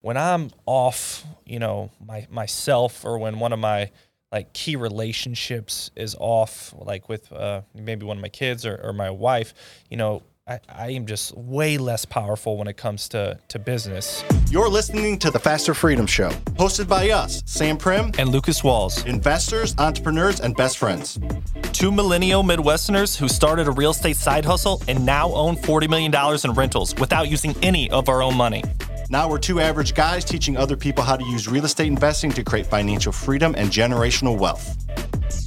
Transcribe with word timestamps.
when 0.00 0.16
I'm 0.16 0.50
off, 0.66 1.24
you 1.44 1.58
know, 1.58 1.90
my 2.04 2.26
myself 2.30 3.04
or 3.04 3.18
when 3.18 3.38
one 3.38 3.52
of 3.52 3.58
my 3.58 3.90
like 4.30 4.52
key 4.52 4.76
relationships 4.76 5.90
is 5.96 6.14
off, 6.18 6.74
like 6.78 7.08
with 7.08 7.32
uh, 7.32 7.62
maybe 7.74 8.04
one 8.04 8.18
of 8.18 8.22
my 8.22 8.28
kids 8.28 8.66
or, 8.66 8.78
or 8.82 8.92
my 8.92 9.10
wife, 9.10 9.54
you 9.90 9.96
know, 9.96 10.22
I, 10.46 10.60
I 10.68 10.90
am 10.90 11.06
just 11.06 11.36
way 11.36 11.76
less 11.78 12.04
powerful 12.04 12.56
when 12.56 12.68
it 12.68 12.76
comes 12.76 13.08
to, 13.10 13.38
to 13.48 13.58
business. 13.58 14.22
You're 14.50 14.68
listening 14.68 15.18
to 15.20 15.30
the 15.30 15.38
Faster 15.38 15.74
Freedom 15.74 16.06
Show, 16.06 16.30
hosted 16.56 16.88
by 16.88 17.10
us, 17.10 17.42
Sam 17.46 17.76
Primm, 17.78 18.18
And 18.18 18.30
Lucas 18.30 18.62
Walls, 18.64 19.04
investors, 19.06 19.74
entrepreneurs, 19.78 20.40
and 20.40 20.54
best 20.56 20.78
friends. 20.78 21.18
two 21.72 21.90
millennial 21.92 22.42
Midwesterners 22.42 23.16
who 23.16 23.28
started 23.28 23.66
a 23.66 23.72
real 23.72 23.90
estate 23.90 24.16
side 24.16 24.44
hustle 24.44 24.82
and 24.88 25.04
now 25.04 25.32
own 25.32 25.56
$40 25.56 25.88
million 25.88 26.14
in 26.44 26.52
rentals 26.52 26.94
without 26.96 27.28
using 27.28 27.54
any 27.62 27.90
of 27.90 28.08
our 28.08 28.22
own 28.22 28.34
money. 28.34 28.62
Now 29.10 29.26
we're 29.26 29.38
two 29.38 29.58
average 29.58 29.94
guys 29.94 30.22
teaching 30.22 30.58
other 30.58 30.76
people 30.76 31.02
how 31.02 31.16
to 31.16 31.24
use 31.24 31.48
real 31.48 31.64
estate 31.64 31.86
investing 31.86 32.30
to 32.32 32.44
create 32.44 32.66
financial 32.66 33.10
freedom 33.10 33.54
and 33.56 33.70
generational 33.70 34.36
wealth. 34.36 34.76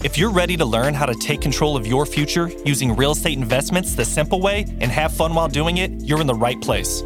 If 0.04 0.18
you're 0.18 0.32
ready 0.32 0.58
to 0.58 0.66
learn 0.66 0.96
how 0.96 1.06
to 1.06 1.14
take 1.14 1.42
control 1.42 1.78
of 1.78 1.86
your 1.86 2.08
future 2.08 2.50
using 2.66 2.96
real 2.96 3.12
estate 3.12 3.38
investments 3.38 3.94
the 3.94 4.04
simple 4.04 4.42
way 4.42 4.66
and 4.80 4.92
have 4.92 5.14
fun 5.14 5.36
while 5.36 5.48
doing 5.48 5.78
it, 5.78 5.92
you're 6.02 6.20
in 6.22 6.26
the 6.26 6.34
right 6.34 6.60
place. 6.60 7.04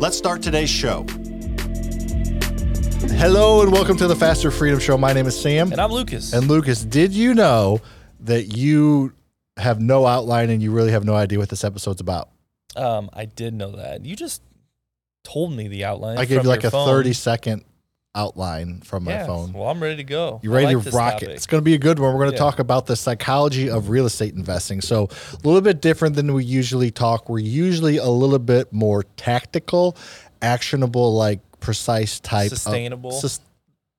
Let's 0.00 0.18
start 0.18 0.42
today's 0.42 0.70
show. 0.70 1.06
Hello 3.14 3.62
and 3.62 3.70
welcome 3.70 3.96
to 3.98 4.08
the 4.08 4.16
Faster 4.16 4.50
Freedom 4.50 4.80
Show. 4.80 4.98
My 4.98 5.12
name 5.12 5.26
is 5.26 5.40
Sam. 5.40 5.70
And 5.70 5.80
I'm 5.80 5.92
Lucas. 5.92 6.32
And 6.32 6.48
Lucas, 6.48 6.84
did 6.84 7.12
you 7.12 7.32
know 7.32 7.80
that 8.18 8.56
you 8.56 9.12
have 9.56 9.80
no 9.80 10.04
outline 10.04 10.50
and 10.50 10.60
you 10.60 10.72
really 10.72 10.90
have 10.90 11.04
no 11.04 11.14
idea 11.14 11.38
what 11.38 11.48
this 11.48 11.62
episode's 11.62 12.00
about? 12.00 12.30
um, 12.76 13.08
I 13.12 13.24
did 13.24 13.54
know 13.54 13.70
that. 13.76 14.04
You 14.04 14.16
just 14.16 14.42
told 15.26 15.52
me 15.52 15.68
the 15.68 15.84
outline. 15.84 16.18
I 16.18 16.24
gave 16.24 16.42
you 16.42 16.48
like 16.48 16.64
a 16.64 16.70
phone. 16.70 16.86
30 16.86 17.12
second 17.12 17.64
outline 18.14 18.80
from 18.80 19.04
my 19.04 19.10
Yeah, 19.12 19.26
phone. 19.26 19.52
Well, 19.52 19.68
I'm 19.68 19.82
ready 19.82 19.96
to 19.96 20.04
go. 20.04 20.40
You 20.42 20.50
ready 20.52 20.74
like 20.74 20.84
to 20.84 20.90
rock 20.92 21.12
topic. 21.14 21.28
it? 21.28 21.32
It's 21.32 21.46
going 21.46 21.60
to 21.60 21.64
be 21.64 21.74
a 21.74 21.78
good 21.78 21.98
one. 21.98 22.12
We're 22.14 22.20
going 22.20 22.30
to 22.30 22.36
Yeah. 22.36 22.38
talk 22.50 22.58
about 22.60 22.86
the 22.86 22.96
psychology 22.96 23.68
of 23.68 23.90
real 23.90 24.06
estate 24.06 24.34
investing. 24.34 24.80
So, 24.80 25.08
a 25.32 25.36
little 25.46 25.60
bit 25.60 25.82
different 25.82 26.16
than 26.16 26.32
we 26.32 26.44
usually 26.44 26.90
talk. 26.90 27.28
We're 27.28 27.40
usually 27.40 27.98
a 27.98 28.08
little 28.08 28.38
bit 28.38 28.72
more 28.72 29.02
tactical, 29.16 29.96
actionable, 30.40 31.14
like 31.14 31.40
precise 31.60 32.20
type. 32.20 32.52
of- 32.52 32.58
Sustainable? 32.58 33.10
sus- 33.12 33.40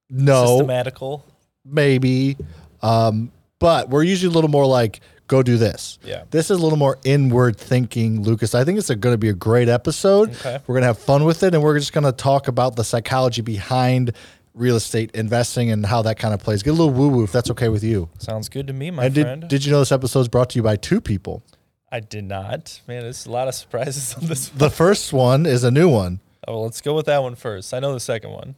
no, 0.10 0.46
Systematical. 0.60 1.24
maybe. 1.66 2.38
Um, 2.82 3.32
but 3.60 3.90
we're 3.90 4.04
usually 4.04 4.32
a 4.32 4.34
little 4.36 4.50
more 4.50 4.66
like, 4.66 5.02
go 5.28 5.44
do 5.44 5.58
this. 5.58 6.00
Yeah. 6.04 6.24
This 6.32 6.50
is 6.50 6.60
a 6.60 6.62
little 6.64 6.78
more 6.78 6.98
inward 7.04 7.58
thinking, 7.58 8.24
Lucas. 8.24 8.56
I 8.56 8.64
think 8.64 8.80
it's 8.80 8.90
going 8.90 9.14
to 9.14 9.18
be 9.18 9.30
a 9.30 9.34
great 9.34 9.70
episode. 9.70 10.32
Okay. 10.32 10.60
We're 10.68 10.74
going 10.74 10.82
to 10.84 10.88
have 10.88 11.00
fun 11.00 11.24
with 11.26 11.44
it, 11.44 11.54
and 11.54 11.62
we're 11.64 11.78
just 11.78 11.94
going 11.94 12.06
to 12.06 12.12
talk 12.12 12.48
about 12.48 12.76
the 12.76 12.84
psychology 12.84 13.42
behind 13.42 14.14
real 14.54 14.76
estate 14.76 15.12
investing 15.14 15.70
and 15.70 15.86
how 15.86 16.02
that 16.02 16.18
kind 16.18 16.34
of 16.34 16.40
plays. 16.40 16.64
Get 16.64 16.72
a 16.72 16.74
little 16.74 16.92
woo 16.92 17.10
woo 17.10 17.24
if 17.24 17.32
that's 17.32 17.52
okay 17.52 17.70
with 17.70 17.84
you. 17.84 18.10
Sounds 18.18 18.50
good 18.50 18.66
to 18.68 18.74
me, 18.74 18.90
my 18.90 19.06
and 19.06 19.14
friend. 19.14 19.48
did 19.48 19.64
you 19.66 19.72
know 19.72 19.80
this 19.80 19.92
episode 19.92 20.22
is 20.22 20.28
brought 20.28 20.50
to 20.52 20.56
you 20.60 20.64
by 20.64 20.76
two 20.78 21.00
people? 21.00 21.44
I 21.92 22.00
did 22.00 22.24
not. 22.26 22.82
Man, 22.88 23.04
there's 23.04 23.26
a 23.28 23.32
lot 23.32 23.48
of 23.48 23.54
surprises 23.56 24.16
on 24.16 24.26
this. 24.26 24.50
The 24.50 24.70
first 24.72 25.14
one 25.14 25.46
is 25.46 25.64
a 25.64 25.72
new 25.72 25.88
one, 25.90 26.20
Oh, 26.48 26.54
well, 26.54 26.64
let's 26.64 26.82
go 26.82 26.96
with 26.96 27.06
that 27.06 27.22
one 27.22 27.36
first. 27.36 27.74
I 27.74 27.80
know 27.80 27.94
the 27.94 28.00
second 28.00 28.32
one. 28.32 28.56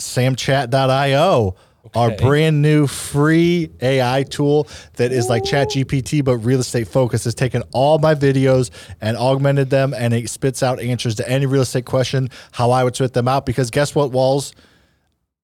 samchat.io. 0.00 1.54
Our 1.94 2.16
brand 2.16 2.62
new 2.62 2.86
free 2.86 3.70
AI 3.80 4.24
tool 4.24 4.68
that 4.94 5.12
is 5.12 5.28
like 5.28 5.42
ChatGPT 5.42 6.24
but 6.24 6.38
real 6.38 6.60
estate 6.60 6.88
focused 6.88 7.24
has 7.24 7.34
taken 7.34 7.62
all 7.72 7.98
my 7.98 8.14
videos 8.14 8.70
and 9.00 9.16
augmented 9.16 9.70
them 9.70 9.94
and 9.94 10.14
it 10.14 10.28
spits 10.30 10.62
out 10.62 10.80
answers 10.80 11.14
to 11.16 11.28
any 11.28 11.46
real 11.46 11.62
estate 11.62 11.84
question, 11.84 12.28
how 12.52 12.70
I 12.70 12.84
would 12.84 12.94
spit 12.94 13.12
them 13.12 13.28
out. 13.28 13.46
Because 13.46 13.70
guess 13.70 13.94
what, 13.94 14.12
Walls? 14.12 14.52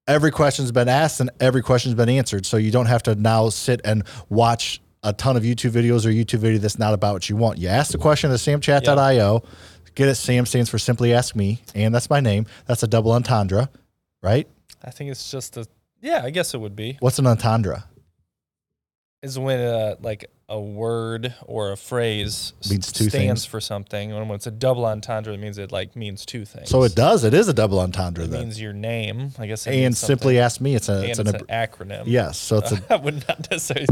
Every 0.06 0.31
question's 0.31 0.70
been 0.70 0.89
asked 0.89 1.20
and 1.20 1.31
every 1.41 1.62
question's 1.62 1.95
been 1.95 2.11
answered. 2.11 2.45
So 2.45 2.58
you 2.58 2.70
don't 2.70 2.86
have 2.86 3.03
to 3.05 3.14
now 3.14 3.48
sit 3.48 3.81
and 3.84 4.05
watch 4.29 4.83
a 5.03 5.12
ton 5.12 5.36
of 5.36 5.42
YouTube 5.42 5.70
videos 5.70 6.06
or 6.06 6.11
YouTube 6.11 6.41
video 6.41 6.58
that's 6.58 6.79
not 6.79 6.95
about 6.95 7.13
what 7.13 7.29
you 7.29 7.36
want. 7.36 7.58
You 7.58 7.68
ask 7.68 7.92
the 7.92 7.98
question 7.98 8.30
at 8.30 8.39
samchat.io. 8.39 9.42
Get 9.95 10.08
it. 10.08 10.17
Sam 10.17 10.45
stands 10.45 10.68
for 10.68 10.79
Simply 10.79 11.14
Ask 11.14 11.36
Me, 11.36 11.61
and 11.74 11.95
that's 11.95 12.11
my 12.11 12.18
name. 12.18 12.47
That's 12.67 12.83
a 12.83 12.89
double 12.89 13.13
entendre, 13.13 13.70
right? 14.23 14.48
I 14.83 14.91
think 14.91 15.11
it's 15.11 15.30
just 15.30 15.57
a. 15.57 15.67
Yeah, 16.05 16.20
I 16.23 16.29
guess 16.31 16.53
it 16.53 16.59
would 16.61 16.77
be. 16.77 16.98
What's 17.01 17.19
an 17.19 17.27
entendre? 17.27 17.85
Is 19.23 19.39
when 19.39 19.59
uh, 19.59 19.97
like 20.03 20.27
a 20.51 20.61
word 20.61 21.35
or 21.47 21.73
a 21.73 21.77
phrase 21.79 22.53
Means 22.69 22.92
two 22.92 23.09
stands 23.09 23.13
things. 23.17 23.45
for 23.47 23.59
something. 23.59 24.13
And 24.13 24.29
when 24.29 24.37
it's 24.37 24.47
a 24.47 24.51
double 24.51 24.85
entendre, 24.85 25.33
it 25.33 25.41
means 25.41 25.57
it 25.57 25.73
like 25.73 25.97
means 25.97 26.27
two 26.27 26.45
things. 26.45 26.69
So 26.69 26.83
it 26.83 26.95
does. 26.95 27.25
It 27.25 27.33
is 27.33 27.48
a 27.48 27.55
double 27.55 27.81
entendre 27.81 28.25
It 28.25 28.31
then. 28.33 28.41
means 28.41 28.61
your 28.61 28.75
name. 28.75 29.31
I 29.39 29.47
guess. 29.47 29.67
It 29.67 29.70
And 29.70 29.81
means 29.81 29.98
simply 29.98 30.39
ask 30.39 30.61
me. 30.61 30.75
It's 30.75 30.91
a. 30.91 30.97
And 30.97 31.05
It's 31.07 31.19
an. 31.19 31.29
an 31.29 31.41
acronym. 31.47 32.03
yes. 32.05 32.36
So 32.39 32.59
it's 32.59 32.73
a. 32.73 32.83
I 32.92 32.97
would 32.97 33.27
not 33.27 33.51
necessarily. 33.51 33.86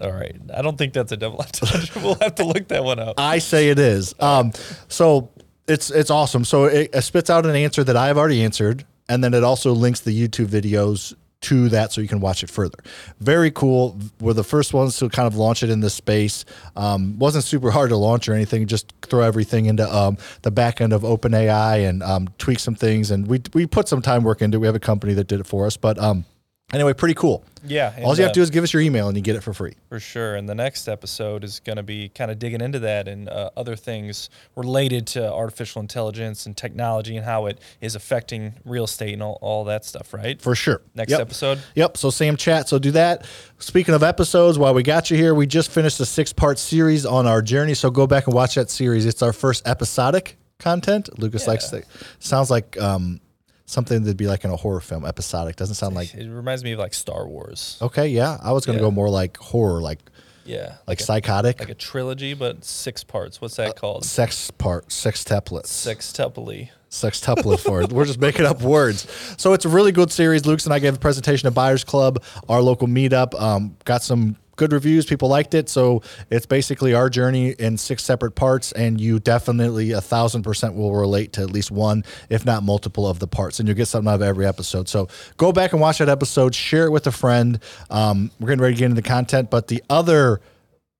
All 0.00 0.10
right. 0.12 0.34
I 0.52 0.62
don't 0.62 0.76
think 0.76 0.92
that's 0.94 1.12
a 1.12 1.16
double 1.16 1.38
entendre. 1.42 2.02
we'll 2.02 2.16
have 2.16 2.34
to 2.34 2.44
look 2.44 2.66
that 2.66 2.82
one 2.82 2.98
up. 2.98 3.14
I 3.20 3.38
say 3.38 3.68
it 3.70 3.78
is. 3.78 4.16
Um. 4.18 4.50
So 4.88 5.30
it's 5.68 5.92
it's 5.92 6.10
awesome. 6.10 6.44
So 6.44 6.64
it, 6.64 6.90
it 6.92 7.02
spits 7.02 7.30
out 7.30 7.46
an 7.46 7.54
answer 7.54 7.84
that 7.84 7.96
I've 7.96 8.18
already 8.18 8.42
answered, 8.42 8.84
and 9.08 9.22
then 9.22 9.32
it 9.32 9.44
also 9.44 9.72
links 9.72 10.00
the 10.00 10.10
YouTube 10.28 10.46
videos 10.48 11.14
to 11.42 11.68
that 11.68 11.92
so 11.92 12.00
you 12.00 12.08
can 12.08 12.20
watch 12.20 12.42
it 12.42 12.50
further. 12.50 12.78
Very 13.20 13.50
cool. 13.50 13.98
We're 14.20 14.32
the 14.32 14.44
first 14.44 14.72
ones 14.72 14.96
to 14.98 15.08
kind 15.08 15.26
of 15.26 15.36
launch 15.36 15.62
it 15.62 15.70
in 15.70 15.80
this 15.80 15.94
space. 15.94 16.44
Um, 16.74 17.18
wasn't 17.18 17.44
super 17.44 17.70
hard 17.70 17.90
to 17.90 17.96
launch 17.96 18.28
or 18.28 18.34
anything. 18.34 18.66
Just 18.66 18.92
throw 19.02 19.22
everything 19.22 19.66
into 19.66 19.94
um, 19.94 20.16
the 20.42 20.50
back 20.50 20.80
end 20.80 20.92
of 20.92 21.02
OpenAI 21.02 21.88
and 21.88 22.02
um, 22.02 22.28
tweak 22.38 22.58
some 22.58 22.74
things. 22.74 23.10
And 23.10 23.26
we 23.26 23.42
we 23.54 23.66
put 23.66 23.88
some 23.88 24.02
time 24.02 24.24
work 24.24 24.42
into. 24.42 24.56
it. 24.56 24.60
We 24.60 24.66
have 24.66 24.76
a 24.76 24.80
company 24.80 25.14
that 25.14 25.26
did 25.28 25.40
it 25.40 25.46
for 25.46 25.66
us. 25.66 25.76
But 25.76 25.98
um, 25.98 26.24
anyway, 26.72 26.92
pretty 26.92 27.14
cool. 27.14 27.44
Yeah. 27.64 27.92
All 28.04 28.14
you 28.16 28.22
have 28.22 28.30
uh, 28.30 28.32
to 28.34 28.38
do 28.38 28.42
is 28.42 28.50
give 28.50 28.62
us 28.62 28.72
your 28.72 28.80
email 28.82 29.08
and 29.08 29.16
you 29.16 29.22
get 29.22 29.34
it 29.34 29.42
for 29.42 29.52
free. 29.52 29.74
For 29.88 29.98
sure. 29.98 30.36
And 30.36 30.48
the 30.48 30.54
next 30.54 30.86
episode 30.88 31.42
is 31.42 31.60
going 31.60 31.76
to 31.76 31.82
be 31.82 32.08
kind 32.08 32.30
of 32.30 32.38
digging 32.38 32.60
into 32.60 32.78
that 32.80 33.08
and 33.08 33.28
uh, 33.28 33.50
other 33.56 33.74
things 33.74 34.30
related 34.54 35.06
to 35.08 35.32
artificial 35.32 35.80
intelligence 35.80 36.46
and 36.46 36.56
technology 36.56 37.16
and 37.16 37.24
how 37.24 37.46
it 37.46 37.60
is 37.80 37.94
affecting 37.96 38.54
real 38.64 38.84
estate 38.84 39.14
and 39.14 39.22
all, 39.22 39.38
all 39.40 39.64
that 39.64 39.84
stuff, 39.84 40.14
right? 40.14 40.40
For 40.40 40.54
sure. 40.54 40.80
Next 40.94 41.10
Yep. 41.10 41.20
episode. 41.20 41.60
Yep. 41.74 41.96
So 41.96 42.10
Sam 42.10 42.36
chat. 42.36 42.68
So 42.68 42.78
do 42.78 42.92
that. 42.92 43.26
Speaking 43.58 43.94
of 43.94 44.02
episodes, 44.02 44.58
while 44.58 44.74
we 44.74 44.82
got 44.82 45.10
you 45.10 45.16
here, 45.16 45.34
we 45.34 45.46
just 45.46 45.70
finished 45.70 45.98
a 46.00 46.06
six 46.06 46.32
part 46.32 46.58
series 46.58 47.04
on 47.04 47.26
our 47.26 47.42
journey. 47.42 47.74
So 47.74 47.90
go 47.90 48.06
back 48.06 48.26
and 48.26 48.34
watch 48.34 48.54
that 48.54 48.70
series. 48.70 49.06
It's 49.06 49.22
our 49.22 49.32
first 49.32 49.66
episodic 49.66 50.36
content. 50.58 51.18
Lucas 51.18 51.46
likes 51.46 51.68
to 51.70 51.82
sounds 52.18 52.50
like 52.50 52.80
um, 52.80 53.20
something 53.66 54.02
that'd 54.02 54.16
be 54.16 54.26
like 54.28 54.44
in 54.44 54.50
a 54.50 54.56
horror 54.56 54.80
film. 54.80 55.04
Episodic 55.04 55.56
doesn't 55.56 55.74
sound 55.74 55.94
like 55.94 56.14
It 56.14 56.28
reminds 56.30 56.64
me 56.64 56.72
of 56.72 56.78
like 56.78 56.94
Star 56.94 57.26
Wars. 57.26 57.76
okay. 57.82 58.06
Yeah, 58.08 58.38
I 58.42 58.52
was 58.52 58.64
gonna 58.64 58.78
Yeah. 58.78 58.82
go 58.84 58.90
more 58.90 59.10
like 59.10 59.36
horror, 59.36 59.80
like 59.82 59.98
Yeah. 60.44 60.76
like 60.86 61.00
a, 61.00 61.02
psychotic, 61.02 61.58
like 61.60 61.68
a 61.70 61.74
trilogy, 61.74 62.32
but 62.34 62.64
six 62.64 63.02
parts. 63.04 63.40
What's 63.40 63.58
Uh, 63.58 63.64
that 63.66 63.76
called? 63.76 64.04
sex 64.04 64.50
part, 64.52 64.88
sextuplets. 64.88 65.66
Sextuply. 65.66 66.70
sextuplet 66.90 67.58
for 67.58 67.82
it. 67.82 67.92
We're 67.92 68.04
just 68.04 68.20
making 68.20 68.46
up 68.46 68.62
words. 68.62 69.06
So 69.36 69.52
it's 69.52 69.64
a 69.64 69.68
really 69.68 69.92
good 69.92 70.10
series. 70.12 70.46
Luke's 70.46 70.64
and 70.64 70.72
I 70.72 70.78
gave 70.78 70.94
a 70.94 70.98
presentation 70.98 71.46
at 71.48 71.52
Buyers 71.52 71.84
Club, 71.84 72.22
our 72.48 72.62
local 72.62 72.86
meetup. 72.88 73.38
Um, 73.38 73.76
got 73.84 74.02
some 74.02 74.36
good 74.56 74.72
reviews. 74.72 75.06
People 75.06 75.28
liked 75.28 75.54
it. 75.54 75.68
So 75.68 76.02
it's 76.30 76.46
basically 76.46 76.94
our 76.94 77.08
journey 77.08 77.50
in 77.50 77.78
six 77.78 78.02
separate 78.04 78.32
parts, 78.32 78.72
and 78.72 79.00
you 79.00 79.18
definitely 79.20 79.92
a 79.92 80.00
thousand 80.00 80.42
percent 80.42 80.74
will 80.74 80.94
relate 80.94 81.32
to 81.34 81.42
at 81.42 81.50
least 81.50 81.70
one, 81.70 82.04
if 82.30 82.44
not 82.44 82.62
multiple, 82.62 83.06
of 83.06 83.18
the 83.18 83.26
parts, 83.28 83.60
and 83.60 83.68
you'll 83.68 83.76
get 83.76 83.86
something 83.86 84.08
out 84.10 84.16
of 84.16 84.22
every 84.22 84.46
episode. 84.46 84.88
So 84.88 85.08
go 85.36 85.52
back 85.52 85.72
and 85.72 85.80
watch 85.80 85.98
that 85.98 86.08
episode. 86.08 86.54
Share 86.54 86.86
it 86.86 86.90
with 86.90 87.06
a 87.06 87.12
friend. 87.12 87.58
Um, 87.90 88.30
we're 88.40 88.48
getting 88.48 88.62
ready 88.62 88.74
to 88.74 88.78
get 88.78 88.84
into 88.86 89.00
the 89.00 89.08
content, 89.08 89.50
but 89.50 89.68
the 89.68 89.82
other 89.90 90.40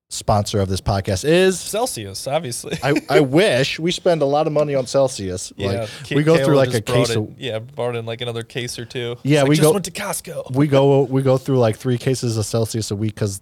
sponsor 0.08 0.60
of 0.60 0.68
this 0.68 0.80
podcast 0.80 1.24
is 1.28 1.58
Celsius, 1.58 2.28
obviously. 2.28 2.78
I, 2.80 2.94
I 3.10 3.20
wish 3.40 3.80
we 3.80 3.90
spend 3.90 4.22
a 4.22 4.24
lot 4.24 4.46
of 4.46 4.52
money 4.52 4.74
on 4.76 4.86
Celsius. 4.86 5.52
yeah. 5.56 5.80
like, 5.80 5.88
K- 6.04 6.14
we 6.14 6.22
go 6.22 6.42
through 6.44 6.54
like 6.54 6.72
a 6.74 6.80
case 6.80 7.10
it- 7.10 7.16
of 7.16 7.34
yeah, 7.38 7.58
brought 7.58 7.96
in 7.96 8.06
like 8.06 8.20
another 8.20 8.44
case 8.44 8.78
or 8.78 8.84
two. 8.84 9.16
Yeah, 9.24 9.40
It's 9.40 9.42
like, 9.42 9.48
we 9.48 9.56
just 9.56 9.62
go- 9.66 9.72
went 9.72 9.84
to 9.86 9.90
Costco. 9.90 10.54
we 10.54 10.68
go 10.68 11.02
we 11.02 11.22
go 11.22 11.36
through 11.38 11.58
like 11.58 11.76
three 11.76 11.98
cases 11.98 12.36
of 12.36 12.46
Celsius 12.46 12.92
a 12.92 12.96
week 12.96 13.14
because 13.16 13.40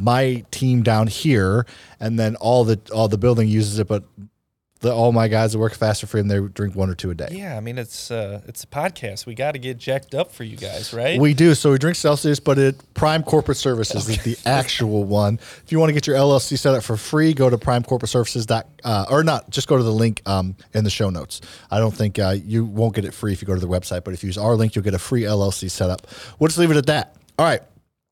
my 0.00 0.44
team 0.50 0.82
down 0.82 1.06
here 1.06 1.66
and 1.98 2.18
then 2.18 2.36
all 2.36 2.64
the 2.64 2.80
all 2.92 3.08
the 3.08 3.18
building 3.18 3.48
uses 3.48 3.78
it, 3.78 3.88
but 3.88 4.04
the, 4.80 4.92
all 4.92 5.12
my 5.12 5.28
guys 5.28 5.52
that 5.52 5.58
work 5.58 5.74
Faster 5.74 6.06
Freedom 6.06 6.28
they 6.28 6.40
drink 6.40 6.74
one 6.74 6.88
or 6.88 6.94
two 6.94 7.10
a 7.10 7.14
day. 7.14 7.28
Yeah, 7.30 7.56
I 7.56 7.60
mean 7.60 7.76
it's 7.78 8.10
uh 8.10 8.40
it's 8.46 8.64
a 8.64 8.66
podcast. 8.66 9.26
We 9.26 9.34
got 9.34 9.52
to 9.52 9.58
get 9.58 9.76
jacked 9.76 10.14
up 10.14 10.32
for 10.32 10.42
you 10.42 10.56
guys, 10.56 10.92
right? 10.94 11.20
We 11.20 11.34
do. 11.34 11.54
So 11.54 11.70
we 11.72 11.78
drink 11.78 11.96
Celsius, 11.96 12.40
but 12.40 12.58
it 12.58 12.94
Prime 12.94 13.22
Corporate 13.22 13.58
Services 13.58 14.08
is 14.08 14.22
the 14.22 14.38
actual 14.48 15.04
one. 15.04 15.34
If 15.34 15.70
you 15.70 15.78
want 15.78 15.90
to 15.90 15.92
get 15.92 16.06
your 16.06 16.16
LLC 16.16 16.58
set 16.58 16.74
up 16.74 16.82
for 16.82 16.96
free, 16.96 17.34
go 17.34 17.50
to 17.50 17.58
primecorporateservices. 17.58 18.46
Dot, 18.46 18.68
uh, 18.82 19.04
or 19.10 19.22
not, 19.22 19.50
just 19.50 19.68
go 19.68 19.76
to 19.76 19.82
the 19.82 19.92
link 19.92 20.22
um, 20.26 20.56
in 20.72 20.84
the 20.84 20.90
show 20.90 21.10
notes. 21.10 21.42
I 21.70 21.78
don't 21.78 21.94
think 21.94 22.18
uh, 22.18 22.36
you 22.42 22.64
won't 22.64 22.94
get 22.94 23.04
it 23.04 23.12
free 23.12 23.32
if 23.32 23.42
you 23.42 23.46
go 23.46 23.54
to 23.54 23.60
the 23.60 23.68
website, 23.68 24.04
but 24.04 24.14
if 24.14 24.22
you 24.22 24.28
use 24.28 24.38
our 24.38 24.56
link, 24.56 24.74
you'll 24.74 24.84
get 24.84 24.94
a 24.94 24.98
free 24.98 25.22
LLC 25.22 25.70
setup. 25.70 26.06
We'll 26.38 26.48
just 26.48 26.58
leave 26.58 26.70
it 26.70 26.78
at 26.78 26.86
that. 26.86 27.16
All 27.38 27.44
right. 27.44 27.60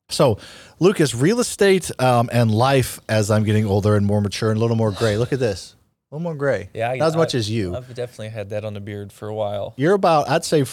So, 0.09 0.39
Lucas, 0.79 1.13
real 1.13 1.39
estate 1.39 1.91
um, 2.01 2.29
and 2.33 2.49
life 2.51 2.99
as 3.07 3.29
I'm 3.29 3.43
getting 3.43 3.65
older 3.65 3.95
and 3.95 4.05
more 4.05 4.21
mature 4.21 4.49
and 4.49 4.57
a 4.57 4.61
little 4.61 4.75
more 4.77 4.91
gray. 4.91 5.17
Look 5.17 5.33
at 5.33 5.39
this. 5.39 5.75
A 6.11 6.15
little 6.15 6.23
more 6.23 6.35
gray. 6.35 6.69
Yeah, 6.73 6.89
I- 6.91 6.97
not 6.97 7.07
as 7.09 7.15
much 7.15 7.35
I- 7.35 7.37
as 7.37 7.49
you. 7.49 7.75
I've 7.75 7.93
definitely 7.93 8.29
had 8.29 8.49
that 8.49 8.65
on 8.65 8.73
the 8.73 8.79
beard 8.79 9.13
for 9.13 9.27
a 9.27 9.33
while. 9.33 9.73
You're 9.77 9.93
about, 9.93 10.27
I'd 10.29 10.43
say, 10.45 10.63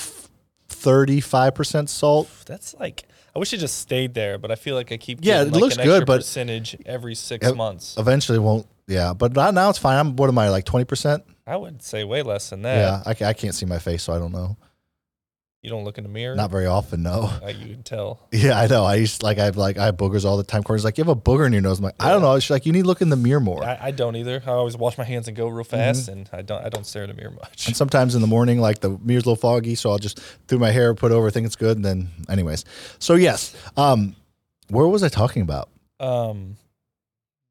thirty-five 0.69 1.55
percent 1.55 1.91
salt. 1.91 2.29
That's 2.47 2.75
like 2.75 3.05
I 3.35 3.39
wish 3.39 3.53
it 3.53 3.59
just 3.59 3.79
stayed 3.79 4.15
there, 4.15 4.39
but 4.39 4.51
I 4.51 4.55
feel 4.55 4.75
like 4.75 4.91
I 4.93 4.97
keep 4.97 5.19
Yeah, 5.21 5.39
getting, 5.45 5.49
it 5.49 5.53
like 5.53 5.61
looks 5.63 5.77
good, 5.77 6.07
but- 6.07 6.19
percentage 6.19 6.77
every 6.87 7.15
six 7.15 7.53
months. 7.55 7.97
Eventually, 7.99 8.39
won't. 8.39 8.67
Yeah, 8.89 9.13
but 9.15 9.35
not, 9.35 9.53
now 9.53 9.69
it's 9.69 9.79
fine. 9.79 9.99
I'm. 9.99 10.17
What 10.17 10.29
am 10.29 10.39
I 10.39 10.49
like? 10.49 10.65
Twenty 10.65 10.85
percent. 10.85 11.25
I 11.47 11.57
would 11.57 11.83
say 11.83 12.05
way 12.05 12.23
less 12.23 12.51
than 12.51 12.63
that. 12.63 13.05
Yeah, 13.19 13.27
I, 13.27 13.31
I 13.31 13.33
can't 13.33 13.55
see 13.55 13.67
my 13.67 13.79
face, 13.79 14.03
so 14.05 14.13
I 14.13 14.19
don't 14.19 14.33
know. 14.33 14.57
You 15.67 15.73
don't 15.73 15.83
look 15.83 15.99
in 15.99 16.05
the 16.05 16.11
mirror. 16.11 16.37
Not 16.37 16.53
very 16.53 16.67
often, 16.67 17.03
no. 17.03 17.29
Uh, 17.43 17.49
you 17.49 17.75
can 17.75 17.83
tell. 17.83 18.21
Yeah, 18.31 18.57
I 18.57 18.69
know. 18.69 18.85
I 18.85 18.95
used 18.95 19.25
like 19.25 19.39
I've 19.39 19.57
like 19.57 19.79
I 19.79 19.87
have 19.87 19.97
boogers 19.97 20.25
all 20.25 20.37
the 20.37 20.45
time. 20.45 20.63
Corey's 20.63 20.85
like, 20.85 20.97
you 20.97 21.03
have 21.03 21.09
a 21.09 21.21
booger 21.21 21.45
in 21.45 21.53
your 21.53 21.61
nose. 21.61 21.79
I'm 21.81 21.85
like, 21.87 21.97
I 21.99 22.11
don't 22.11 22.23
know. 22.23 22.39
She's 22.39 22.51
like, 22.53 22.67
you 22.67 22.73
need 22.73 22.83
to 22.83 22.87
look 22.87 23.03
in 23.03 23.09
the 23.09 23.17
mirror 23.17 23.41
more. 23.41 23.65
I, 23.65 23.77
I 23.83 23.91
don't 23.91 24.15
either. 24.15 24.41
I 24.47 24.51
always 24.51 24.77
wash 24.77 24.97
my 24.97 25.03
hands 25.03 25.27
and 25.27 25.37
go 25.37 25.49
real 25.49 25.65
fast, 25.65 26.03
Mm-hmm. 26.09 26.13
and 26.19 26.31
I 26.33 26.43
don't. 26.43 26.65
I 26.65 26.69
don't 26.69 26.87
stare 26.87 27.03
in 27.03 27.09
the 27.11 27.15
mirror 27.17 27.33
much. 27.33 27.67
And 27.67 27.77
sometimes 27.77 28.15
in 28.15 28.21
the 28.21 28.29
morning, 28.29 28.61
like 28.61 28.79
the 28.79 28.91
mirror's 28.91 29.25
a 29.25 29.31
little 29.31 29.35
foggy, 29.37 29.75
so 29.75 29.91
I'll 29.91 29.99
just 29.99 30.21
do 30.47 30.57
my 30.57 30.71
hair, 30.71 30.95
put 30.95 31.11
over, 31.11 31.29
think 31.33 31.47
it's 31.47 31.57
good, 31.57 31.77
and 31.77 31.85
then, 31.85 32.11
anyways. 32.29 32.65
So 33.01 33.15
yes, 33.17 33.53
um, 33.77 34.15
where 34.69 34.87
was 34.87 35.03
I 35.03 35.09
talking 35.09 35.43
about? 35.43 35.69
Um, 35.99 36.59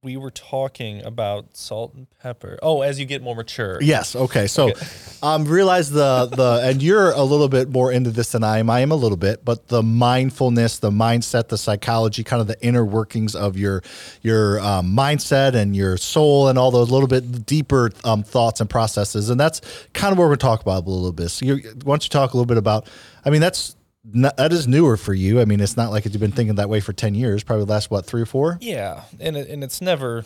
we 0.06 0.16
were 0.18 0.30
talking 0.30 1.04
about 1.04 1.58
salt 1.58 1.96
and 1.96 2.08
pepper. 2.22 2.60
Oh, 2.62 2.82
as 2.82 3.00
you 3.00 3.06
get 3.06 3.24
more 3.24 3.36
mature. 3.36 3.80
Yes. 3.82 4.16
Okay. 4.16 4.46
So, 4.46 4.72
um, 5.24 5.46
realize 5.46 5.90
the 5.90 6.28
the 6.28 6.62
and 6.64 6.82
you're 6.82 7.12
a 7.12 7.24
little 7.24 7.50
bit 7.50 7.70
more 7.70 7.92
into 7.92 8.12
this 8.12 8.32
than 8.32 8.44
I 8.44 8.60
am. 8.60 8.70
I 8.70 8.82
am 8.82 8.92
a 8.92 8.96
little 8.96 9.18
bit, 9.18 9.44
but 9.44 9.68
the 9.68 9.82
mindfulness, 9.82 10.78
the 10.78 10.92
mindset, 10.92 11.48
the 11.48 11.58
psychology, 11.58 12.24
kind 12.24 12.40
of 12.40 12.48
the 12.48 12.62
inner 12.64 12.86
workings 12.86 13.36
of 13.36 13.58
your 13.58 13.82
your 14.22 14.60
um, 14.60 14.96
mindset 14.96 15.56
and 15.56 15.76
your 15.76 15.98
soul, 15.98 16.48
and 16.48 16.60
all 16.60 16.70
those 16.70 16.92
little 16.92 17.08
bit 17.08 17.46
deeper 17.46 17.90
um, 18.04 18.22
thoughts 18.22 18.62
and 18.62 18.70
processes, 18.70 19.32
and 19.32 19.40
that's 19.40 19.60
kind 19.94 20.12
of 20.12 20.20
what 20.20 20.26
we're 20.26 20.30
going 20.30 20.38
to 20.38 20.46
talk 20.46 20.62
about 20.62 20.86
a 20.86 20.90
little 20.90 21.12
bit. 21.12 21.30
So, 21.30 21.46
you 21.46 21.56
why 21.84 21.94
don't 21.94 22.06
you 22.06 22.10
talk 22.10 22.34
a 22.34 22.38
little 22.38 22.46
bit 22.46 22.58
about? 22.58 22.88
I 23.26 23.32
mean, 23.32 23.42
that's 23.42 23.76
not, 24.14 24.38
that 24.38 24.54
is 24.54 24.68
newer 24.68 24.98
for 24.98 25.14
you. 25.14 25.42
I 25.42 25.46
mean, 25.46 25.60
it's 25.60 25.78
not 25.78 25.92
like 25.92 26.06
you've 26.06 26.20
been 26.20 26.32
thinking 26.32 26.56
that 26.56 26.70
way 26.70 26.80
for 26.80 26.94
ten 26.94 27.16
years. 27.16 27.44
Probably 27.44 27.66
the 27.66 27.72
last 27.72 27.90
what 27.90 28.06
three 28.06 28.22
or 28.22 28.26
four. 28.26 28.58
Yeah, 28.62 29.04
and 29.20 29.36
it, 29.36 29.50
and 29.50 29.64
it's 29.64 29.82
never 29.82 30.26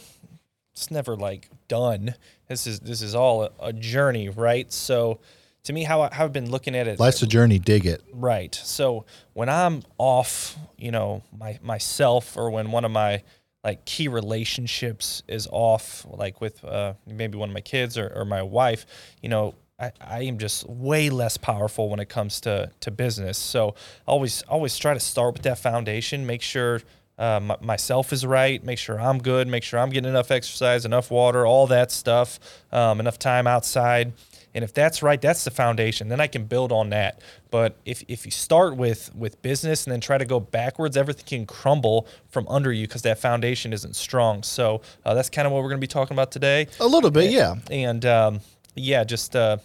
it's 0.74 0.92
never 0.92 1.16
like 1.16 1.50
done. 1.68 2.16
This 2.48 2.68
is 2.68 2.80
this 2.80 3.02
is 3.02 3.16
all 3.16 3.44
a, 3.44 3.52
a 3.62 3.74
journey, 3.74 4.30
right? 4.30 4.72
So 4.72 5.20
to 5.64 5.74
me, 5.74 5.84
how, 5.84 6.02
I, 6.02 6.10
how 6.14 6.26
I've 6.26 6.34
been 6.34 6.50
looking 6.50 6.76
at 6.76 6.88
it, 6.88 7.00
Life's 7.00 7.22
a 7.22 7.28
journey. 7.28 7.60
Dig 7.60 7.86
it. 7.86 8.02
right? 8.14 8.56
So 8.56 9.06
when 9.34 9.50
I'm 9.50 9.84
off, 9.98 10.58
you 10.78 10.92
know, 10.92 11.22
my 11.38 11.60
myself, 11.62 12.38
or 12.38 12.50
when 12.50 12.72
one 12.72 12.86
of 12.86 12.92
my 12.92 13.24
like 13.64 13.84
key 13.86 14.08
relationships 14.08 15.22
is 15.28 15.48
off, 15.52 16.06
like 16.10 16.40
with 16.40 16.64
uh, 16.64 16.94
maybe 17.06 17.38
one 17.38 17.50
of 17.50 17.54
my 17.54 17.62
kids 17.62 17.98
or, 17.98 18.12
or 18.16 18.24
my 18.26 18.42
wife, 18.42 18.86
you 19.22 19.28
know, 19.30 19.54
I, 19.80 19.92
I 20.02 20.22
am 20.24 20.38
just 20.38 20.68
way 20.68 21.10
less 21.10 21.38
powerful 21.38 21.90
when 21.90 22.00
it 22.00 22.10
comes 22.10 22.42
to 22.42 22.72
to 22.82 22.92
business. 22.92 23.38
So 23.38 23.76
always 24.06 24.42
always 24.44 24.78
try 24.78 24.94
to 24.94 25.00
start 25.00 25.34
with 25.34 25.44
that 25.44 25.60
foundation. 25.60 26.26
Make 26.26 26.42
sure 26.42 26.82
uh, 27.18 27.40
my, 27.42 27.58
myself 27.62 28.14
is 28.14 28.26
right. 28.26 28.64
Make 28.64 28.80
sure 28.80 29.00
I'm 29.00 29.20
good. 29.20 29.48
Make 29.48 29.64
sure 29.64 29.80
I'm 29.80 29.90
getting 29.90 30.10
enough 30.10 30.32
exercise, 30.32 30.86
enough 30.86 31.12
water, 31.12 31.46
all 31.46 31.68
that 31.68 31.92
stuff, 31.92 32.40
um, 32.72 33.00
enough 33.00 33.20
time 33.20 33.46
outside. 33.46 34.14
And 34.56 34.64
if 34.64 34.74
that's 34.74 35.04
right, 35.04 35.22
that's 35.22 35.44
the 35.44 35.52
foundation. 35.52 36.08
Then 36.08 36.20
I 36.20 36.28
can 36.28 36.46
build 36.46 36.72
on 36.72 36.90
that. 36.90 37.22
But 37.52 37.78
if, 37.86 38.04
if 38.08 38.26
you 38.26 38.32
start 38.32 38.78
with 38.78 39.14
with 39.14 39.42
business 39.42 39.86
and 39.86 39.92
then 39.92 40.02
try 40.02 40.18
to 40.18 40.26
go 40.26 40.40
backwards, 40.40 40.98
everything 40.98 41.26
can 41.26 41.46
crumble 41.46 42.08
from 42.30 42.48
under 42.48 42.72
you 42.72 42.88
because 42.88 43.04
that 43.04 43.20
foundation 43.20 43.74
isn't 43.74 43.96
strong. 43.96 44.42
So 44.44 44.82
uh, 45.06 45.14
that's 45.14 45.30
kind 45.30 45.46
of 45.46 45.52
what 45.52 45.62
we're 45.62 45.70
going 45.70 45.82
to 45.82 45.88
be 45.88 45.88
talking 45.88 46.16
about 46.16 46.32
today 46.32 46.68
A 46.80 46.88
little 46.88 47.12
bit, 47.12 47.32
yeah. 47.32 47.56
and 47.70 48.06
um, 48.06 48.40
yeah, 48.80 49.04
just 49.04 49.36
uh, 49.36 49.58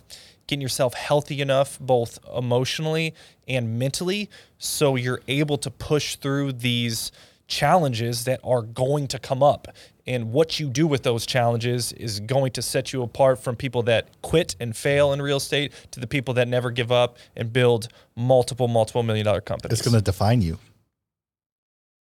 getting 0.46 0.60
yourself 0.62 0.94
healthy 0.94 1.40
enough, 1.40 1.78
both 1.80 2.18
emotionally 2.36 3.14
and 3.48 3.78
mentally, 3.78 4.28
so 4.58 4.96
you're 4.96 5.20
able 5.28 5.58
to 5.58 5.70
push 5.70 6.16
through 6.16 6.52
these 6.52 7.12
challenges 7.46 8.24
that 8.24 8.40
are 8.42 8.62
going 8.62 9.06
to 9.08 9.18
come 9.18 9.42
up. 9.42 9.68
And 10.06 10.32
what 10.32 10.60
you 10.60 10.68
do 10.68 10.86
with 10.86 11.02
those 11.02 11.24
challenges 11.24 11.92
is 11.92 12.20
going 12.20 12.52
to 12.52 12.62
set 12.62 12.92
you 12.92 13.02
apart 13.02 13.38
from 13.38 13.56
people 13.56 13.82
that 13.84 14.08
quit 14.22 14.54
and 14.60 14.76
fail 14.76 15.12
in 15.12 15.22
real 15.22 15.38
estate 15.38 15.72
to 15.92 16.00
the 16.00 16.06
people 16.06 16.34
that 16.34 16.46
never 16.46 16.70
give 16.70 16.92
up 16.92 17.16
and 17.36 17.52
build 17.52 17.88
multiple, 18.14 18.68
multiple 18.68 19.02
million 19.02 19.24
dollar 19.24 19.40
companies. 19.40 19.78
It's 19.78 19.88
going 19.88 19.98
to 19.98 20.04
define 20.04 20.42
you. 20.42 20.58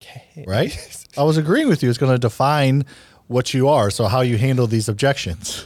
Okay. 0.02 0.44
right? 0.46 1.06
I 1.18 1.24
was 1.24 1.36
agreeing 1.36 1.68
with 1.68 1.82
you. 1.82 1.90
It's 1.90 1.98
going 1.98 2.12
to 2.12 2.18
define 2.18 2.86
what 3.30 3.54
you 3.54 3.68
are. 3.68 3.90
So 3.90 4.06
how 4.06 4.22
you 4.22 4.36
handle 4.36 4.66
these 4.66 4.88
objections. 4.88 5.64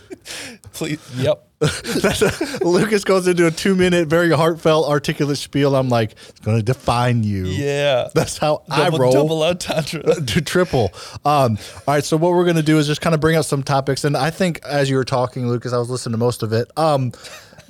Please. 0.72 1.00
Yep. 1.16 1.49
Lucas 2.61 3.05
goes 3.05 3.26
into 3.26 3.46
a 3.46 3.50
two 3.50 3.75
minute, 3.75 4.06
very 4.08 4.31
heartfelt, 4.31 4.87
articulate 4.87 5.38
spiel. 5.38 5.75
I'm 5.75 5.88
like, 5.88 6.12
it's 6.28 6.40
going 6.40 6.58
to 6.58 6.62
define 6.62 7.22
you. 7.22 7.46
Yeah. 7.46 8.08
That's 8.14 8.37
how 8.37 8.62
Double, 8.69 8.96
I 8.96 8.99
roll. 8.99 9.12
double 9.12 9.43
entendre. 9.43 10.02
to 10.20 10.40
triple. 10.43 10.93
Um, 11.25 11.56
all 11.87 11.94
right. 11.94 12.05
So 12.05 12.19
what 12.19 12.32
we're 12.32 12.44
going 12.44 12.56
to 12.56 12.62
do 12.62 12.78
is 12.78 12.87
just 12.87 13.00
kind 13.00 13.14
of 13.14 13.20
bring 13.20 13.37
up 13.37 13.46
some 13.46 13.62
topics. 13.62 14.05
And 14.05 14.14
I 14.17 14.31
think 14.31 14.60
as 14.67 14.90
you 14.90 14.96
were 14.96 15.05
talking, 15.05 15.49
Lucas, 15.49 15.72
I 15.72 15.78
was 15.78 15.88
listening 15.88 16.12
to 16.12 16.19
most 16.19 16.43
of 16.43 16.52
it. 16.52 16.70
Um, 16.76 17.12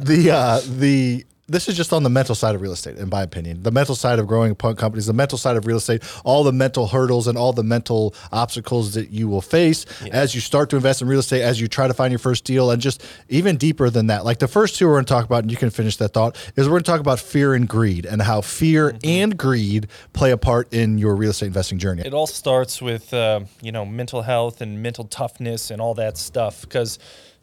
the, 0.00 0.30
uh, 0.32 0.60
the, 0.66 1.24
this 1.46 1.68
is 1.68 1.76
just 1.76 1.92
on 1.92 2.02
the 2.02 2.10
mental 2.10 2.34
side 2.34 2.54
of 2.54 2.62
real 2.62 2.72
estate, 2.72 2.96
in 2.96 3.10
my 3.10 3.22
opinion. 3.22 3.62
The 3.62 3.70
mental 3.70 3.94
side 3.94 4.18
of 4.18 4.26
growing 4.26 4.54
punk 4.54 4.78
companies, 4.78 5.06
the 5.06 5.12
mental 5.12 5.36
side 5.36 5.56
of 5.56 5.66
real 5.66 5.76
estate, 5.76 6.02
all 6.24 6.42
the 6.42 6.52
mental 6.52 6.86
hurdles 6.86 7.26
and 7.26 7.36
all 7.36 7.52
the 7.52 7.62
mental 7.62 8.14
obstacles 8.32 8.94
that 8.94 9.10
you 9.10 9.28
will 9.28 9.42
face 9.42 9.84
as 10.10 10.34
you 10.34 10.40
start 10.40 10.70
to 10.70 10.76
invest 10.76 11.02
in 11.02 11.08
real 11.08 11.18
estate, 11.18 11.42
as 11.42 11.60
you 11.60 11.68
try 11.68 11.86
to 11.86 11.94
find 11.94 12.12
your 12.12 12.18
first 12.18 12.44
deal, 12.44 12.70
and 12.70 12.80
just 12.80 13.04
even 13.28 13.56
deeper 13.56 13.90
than 13.90 14.06
that. 14.06 14.24
Like 14.24 14.38
the 14.38 14.48
first 14.48 14.76
two 14.76 14.86
we're 14.86 14.94
going 14.94 15.04
to 15.04 15.12
talk 15.12 15.24
about, 15.24 15.42
and 15.42 15.50
you 15.50 15.56
can 15.56 15.70
finish 15.70 15.96
that 15.98 16.14
thought, 16.14 16.36
is 16.56 16.66
we're 16.66 16.72
going 16.72 16.84
to 16.84 16.90
talk 16.90 17.00
about 17.00 17.20
fear 17.20 17.54
and 17.54 17.68
greed 17.68 18.06
and 18.06 18.22
how 18.22 18.40
fear 18.40 18.96
and 19.04 19.36
greed 19.36 19.88
play 20.14 20.30
a 20.30 20.38
part 20.38 20.72
in 20.72 20.96
your 20.96 21.14
real 21.14 21.30
estate 21.30 21.46
investing 21.46 21.78
journey. 21.78 22.02
it 22.04 22.14
all 22.14 22.26
starts 22.26 22.80
with 22.80 23.12
uh, 23.12 23.40
you 23.60 23.72
know 23.72 23.84
mental 23.84 24.22
health 24.22 24.60
and 24.60 24.82
mental 24.82 25.04
toughness 25.04 25.70
and 25.70 25.80
all 25.80 25.94
that 25.94 26.16
stuff 26.16 26.62
because 26.62 26.98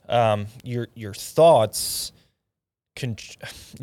um, 0.09 0.47
your 0.63 0.87
your 0.95 1.13
thoughts 1.13 2.11
can 2.95 3.15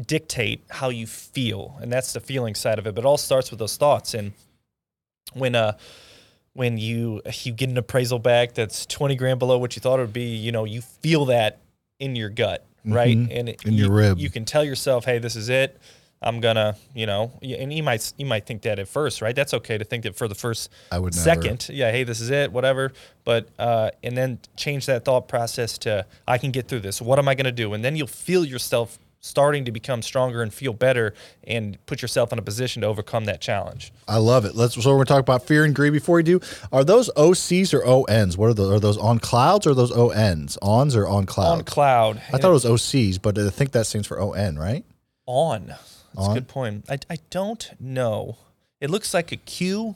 dictate 0.07 0.63
how 0.71 0.91
you 0.91 1.07
feel 1.07 1.79
and 1.81 1.91
that's 1.93 2.13
the 2.13 2.21
feeling 2.21 2.55
side 2.55 2.79
of 2.79 2.87
it 2.87 2.95
but 2.95 3.05
it 3.05 3.07
all 3.07 3.17
starts 3.19 3.51
with 3.51 3.59
those 3.59 3.77
thoughts. 3.77 4.15
And 4.15 4.33
when 5.33 5.55
uh 5.55 5.77
when 6.53 6.79
you 6.79 7.23
you 7.43 7.53
get 7.53 7.69
an 7.69 7.79
appraisal 7.79 8.19
back 8.19 8.55
that's 8.55 8.85
20 8.87 9.15
grand 9.17 9.39
below 9.39 9.59
what 9.59 9.77
you 9.77 9.81
thought 9.81 9.99
it 9.99 10.03
would 10.03 10.13
be 10.13 10.35
you 10.37 10.53
know 10.53 10.65
you 10.65 10.81
feel 10.81 11.27
that 11.27 11.59
in 11.99 12.17
your 12.17 12.31
gut 12.31 12.65
right? 12.85 13.17
And 13.17 13.49
it, 13.51 13.63
In 13.65 13.75
you, 13.75 13.85
your 13.85 13.93
rib. 13.93 14.19
you 14.19 14.31
can 14.31 14.45
tell 14.45 14.65
yourself 14.65 15.05
hey 15.05 15.19
this 15.19 15.37
is 15.37 15.49
it 15.49 15.79
i'm 16.23 16.41
gonna 16.41 16.77
you 16.95 17.07
know 17.07 17.33
and 17.43 17.73
you 17.73 17.83
might 17.83 18.13
you 18.17 18.27
might 18.27 18.47
think 18.47 18.63
that 18.63 18.79
at 18.79 18.89
first 18.89 19.23
right 19.23 19.37
that's 19.37 19.55
okay 19.55 19.79
to 19.79 19.85
think 19.85 20.03
that 20.03 20.17
for 20.17 20.29
the 20.29 20.35
first 20.35 20.71
I 20.91 20.99
would 20.99 21.15
never. 21.15 21.25
second 21.25 21.69
yeah 21.71 21.91
hey 21.91 22.05
this 22.05 22.21
is 22.21 22.31
it 22.31 22.53
whatever 22.53 22.93
but 23.25 23.49
uh 23.59 23.91
and 24.03 24.17
then 24.17 24.39
change 24.57 24.87
that 24.87 25.05
thought 25.05 25.29
process 25.29 25.79
to 25.79 26.07
i 26.27 26.39
can 26.39 26.51
get 26.51 26.69
through 26.69 26.81
this 26.81 27.01
what 27.01 27.19
am 27.19 27.29
i 27.29 27.35
gonna 27.35 27.53
do 27.53 27.73
and 27.75 27.85
then 27.85 27.97
you'll 27.97 28.07
feel 28.07 28.45
yourself 28.45 28.99
starting 29.21 29.65
to 29.65 29.73
become 29.73 30.01
stronger 30.01 30.43
and 30.43 30.55
feel 30.55 30.73
better 30.73 31.13
and 31.45 31.77
put 31.87 32.01
yourself 32.01 32.33
in 32.33 32.39
a 32.39 32.43
position 32.43 32.83
to 32.83 32.89
overcome 32.89 33.25
that 33.25 33.41
challenge 33.41 33.93
I 34.07 34.17
love 34.17 34.47
it. 34.47 34.55
Let's. 34.57 34.83
So 34.83 34.97
we're 34.97 35.05
talking 35.05 35.21
about 35.21 35.43
fear 35.43 35.65
and 35.65 35.75
greed. 35.75 35.93
Before 35.93 36.17
we 36.17 36.23
do, 36.23 36.41
are 36.73 36.83
those 36.83 37.11
OCs 37.11 37.75
or 37.75 37.85
ONs? 37.85 38.39
What 38.39 38.47
are 38.47 38.55
those? 38.55 38.73
Are 38.73 38.81
those 38.81 38.97
on 38.97 39.19
clouds 39.19 39.67
or 39.67 39.75
those 39.75 39.93
ONs? 39.93 40.57
Ons 40.63 40.97
or 40.97 41.07
on 41.07 41.27
cloud? 41.27 41.59
on 41.59 41.65
cloud 41.65 42.23
I 42.33 42.39
thought 42.39 42.49
it 42.49 42.55
was 42.55 42.65
OCs, 42.65 43.21
but 43.21 43.39
I 43.39 43.51
think 43.51 43.73
that 43.73 43.87
stands 43.87 44.07
for 44.09 44.19
ON, 44.19 44.59
right? 44.59 44.83
On 45.29 45.67
that's 45.67 46.01
On? 46.17 46.31
a 46.31 46.35
good 46.35 46.49
point 46.49 46.85
I, 46.89 46.99
I 47.11 47.19
don't 47.31 47.71
know 47.79 48.39
it 48.81 48.89
looks 48.91 49.13
like 49.13 49.31
a 49.31 49.37
q 49.37 49.95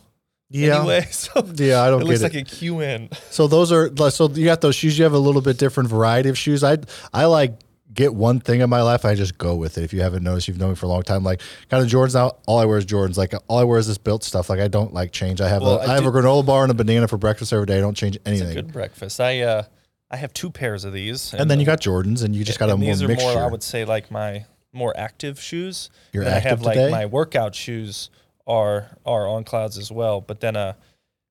Yeah. 0.50 0.78
anyway 0.80 1.06
so 1.10 1.32
Yeah, 1.54 1.82
I 1.82 1.88
don't 1.88 2.00
think 2.00 2.10
it 2.10 2.12
looks 2.12 2.22
like 2.22 2.34
a 2.34 2.42
q 2.44 2.80
in 2.80 3.08
So 3.30 3.46
those 3.48 3.72
are 3.72 3.90
so 4.10 4.28
you 4.28 4.44
got 4.44 4.60
those 4.60 4.74
shoes. 4.76 4.98
You 4.98 5.04
have 5.04 5.14
a 5.14 5.18
little 5.18 5.40
bit 5.40 5.56
different 5.58 5.88
variety 5.88 6.28
of 6.28 6.36
shoes. 6.36 6.62
I 6.62 6.76
I 7.14 7.24
like 7.24 7.54
get 7.94 8.14
one 8.14 8.40
thing 8.40 8.60
in 8.60 8.68
my 8.70 8.82
life. 8.82 9.04
I 9.04 9.14
just 9.14 9.36
go 9.38 9.54
with 9.54 9.76
it. 9.78 9.84
If 9.84 9.92
you 9.92 10.00
haven't 10.02 10.22
noticed, 10.22 10.48
you've 10.48 10.58
known 10.58 10.70
me 10.70 10.76
for 10.76 10.86
a 10.86 10.88
long 10.90 11.02
time. 11.02 11.24
Like 11.24 11.40
kind 11.70 11.82
of 11.84 11.90
Jordans 11.90 12.14
now. 12.14 12.32
All 12.46 12.58
I 12.58 12.64
wear 12.66 12.76
is 12.78 12.84
Jordans. 12.86 13.16
Like 13.16 13.32
all 13.48 13.58
I 13.58 13.64
wear 13.64 13.78
is 13.78 13.86
this 13.86 13.98
built 13.98 14.22
stuff. 14.24 14.50
Like 14.50 14.60
I 14.60 14.68
don't 14.68 14.92
like 14.92 15.12
change. 15.12 15.40
I 15.40 15.48
have 15.48 15.62
Well, 15.62 15.78
a, 15.78 15.86
I 15.86 15.92
I 15.92 15.94
have 15.94 16.02
do- 16.04 16.10
a 16.10 16.12
granola 16.12 16.44
bar 16.44 16.62
and 16.64 16.70
a 16.70 16.74
banana 16.74 17.08
for 17.08 17.16
breakfast 17.18 17.52
every 17.54 17.66
day. 17.66 17.78
I 17.78 17.80
don't 17.80 17.96
change 17.96 18.18
anything. 18.26 18.52
good 18.54 18.72
breakfast 18.72 19.20
i 19.20 19.40
uh 19.40 19.62
i 20.10 20.16
have 20.16 20.32
two 20.34 20.50
pairs 20.50 20.84
of 20.84 20.92
these 20.92 21.32
and 21.32 21.50
then 21.50 21.58
you 21.60 21.64
got 21.66 21.80
Jordans, 21.80 22.22
and 22.24 22.36
you 22.36 22.44
just 22.44 22.58
got 22.58 22.68
a 22.68 22.72
and 22.72 22.80
more 22.82 22.90
these 22.92 23.02
are 23.02 23.08
mixture. 23.08 23.28
more 23.34 23.42
i 23.42 23.46
would 23.46 23.62
say 23.62 23.84
like 23.86 24.10
my 24.10 24.44
more 24.72 24.96
active 24.96 25.40
shoes 25.40 25.90
You're 26.12 26.24
Then 26.24 26.34
i 26.34 26.38
have 26.38 26.66
active 26.66 26.66
like 26.66 26.90
my 26.90 27.06
workout 27.06 27.54
shoes 27.54 28.10
are 28.46 28.86
are 29.04 29.28
on 29.28 29.44
clouds 29.44 29.78
as 29.78 29.90
well 29.92 30.20
but 30.20 30.40
then 30.40 30.56
uh 30.56 30.72